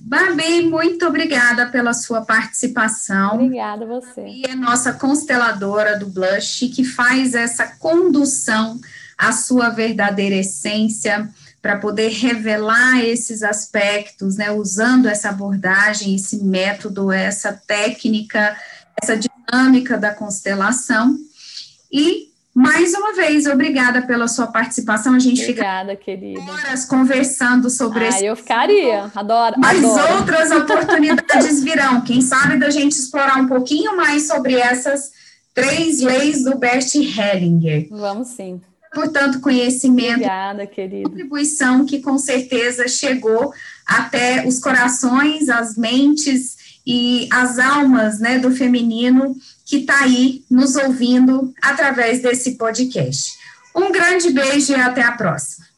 Babi, 0.00 0.62
muito 0.62 1.06
obrigada 1.06 1.66
pela 1.66 1.92
sua 1.92 2.22
participação. 2.22 3.34
Obrigada 3.34 3.84
a 3.84 3.88
você. 3.88 4.26
E 4.26 4.44
é 4.44 4.54
nossa 4.54 4.92
consteladora 4.92 5.98
do 5.98 6.06
Blush, 6.06 6.68
que 6.74 6.82
faz 6.82 7.34
essa 7.34 7.66
condução 7.66 8.80
à 9.16 9.30
sua 9.30 9.68
verdadeira 9.68 10.36
essência, 10.36 11.28
para 11.62 11.78
poder 11.78 12.08
revelar 12.08 13.04
esses 13.04 13.42
aspectos, 13.42 14.36
né, 14.36 14.50
usando 14.50 15.06
essa 15.06 15.28
abordagem, 15.28 16.16
esse 16.16 16.42
método, 16.42 17.12
essa 17.12 17.52
técnica, 17.52 18.56
essa 19.00 19.14
dinâmica 19.16 19.98
da 19.98 20.14
constelação. 20.14 21.16
E 21.92 22.29
mais 22.54 22.92
uma 22.94 23.12
vez, 23.14 23.46
obrigada 23.46 24.02
pela 24.02 24.26
sua 24.26 24.48
participação. 24.48 25.14
A 25.14 25.18
gente 25.18 25.42
obrigada, 25.42 25.90
fica 25.92 26.04
querida. 26.04 26.40
horas 26.40 26.84
conversando 26.84 27.70
sobre 27.70 28.04
ah, 28.04 28.08
esse. 28.08 28.24
eu 28.24 28.34
ficaria, 28.34 29.10
adoro. 29.14 29.54
Mas 29.58 29.84
adoro. 29.84 30.16
outras 30.16 30.50
oportunidades 30.52 31.62
virão. 31.62 32.00
Quem 32.00 32.20
sabe 32.20 32.58
da 32.58 32.70
gente 32.70 32.92
explorar 32.92 33.36
um 33.36 33.46
pouquinho 33.46 33.96
mais 33.96 34.26
sobre 34.26 34.54
essas 34.54 35.10
três 35.54 36.00
leis 36.00 36.42
do 36.42 36.58
Bert 36.58 36.94
Hellinger. 36.94 37.88
Vamos 37.90 38.28
sim. 38.28 38.60
Portanto, 38.92 39.40
conhecimento. 39.40 40.14
Obrigada, 40.14 40.66
querida. 40.66 41.08
Contribuição 41.08 41.86
que 41.86 42.00
com 42.00 42.18
certeza 42.18 42.88
chegou 42.88 43.52
até 43.86 44.44
os 44.46 44.58
corações, 44.58 45.48
as 45.48 45.76
mentes 45.76 46.56
e 46.86 47.28
as 47.30 47.58
almas 47.58 48.18
né, 48.18 48.38
do 48.38 48.50
feminino 48.50 49.36
que 49.64 49.78
está 49.78 50.00
aí 50.00 50.44
nos 50.50 50.76
ouvindo 50.76 51.54
através 51.62 52.22
desse 52.22 52.56
podcast. 52.56 53.38
Um 53.74 53.92
grande 53.92 54.30
beijo 54.30 54.72
e 54.72 54.76
até 54.76 55.02
a 55.02 55.12
próxima. 55.12 55.69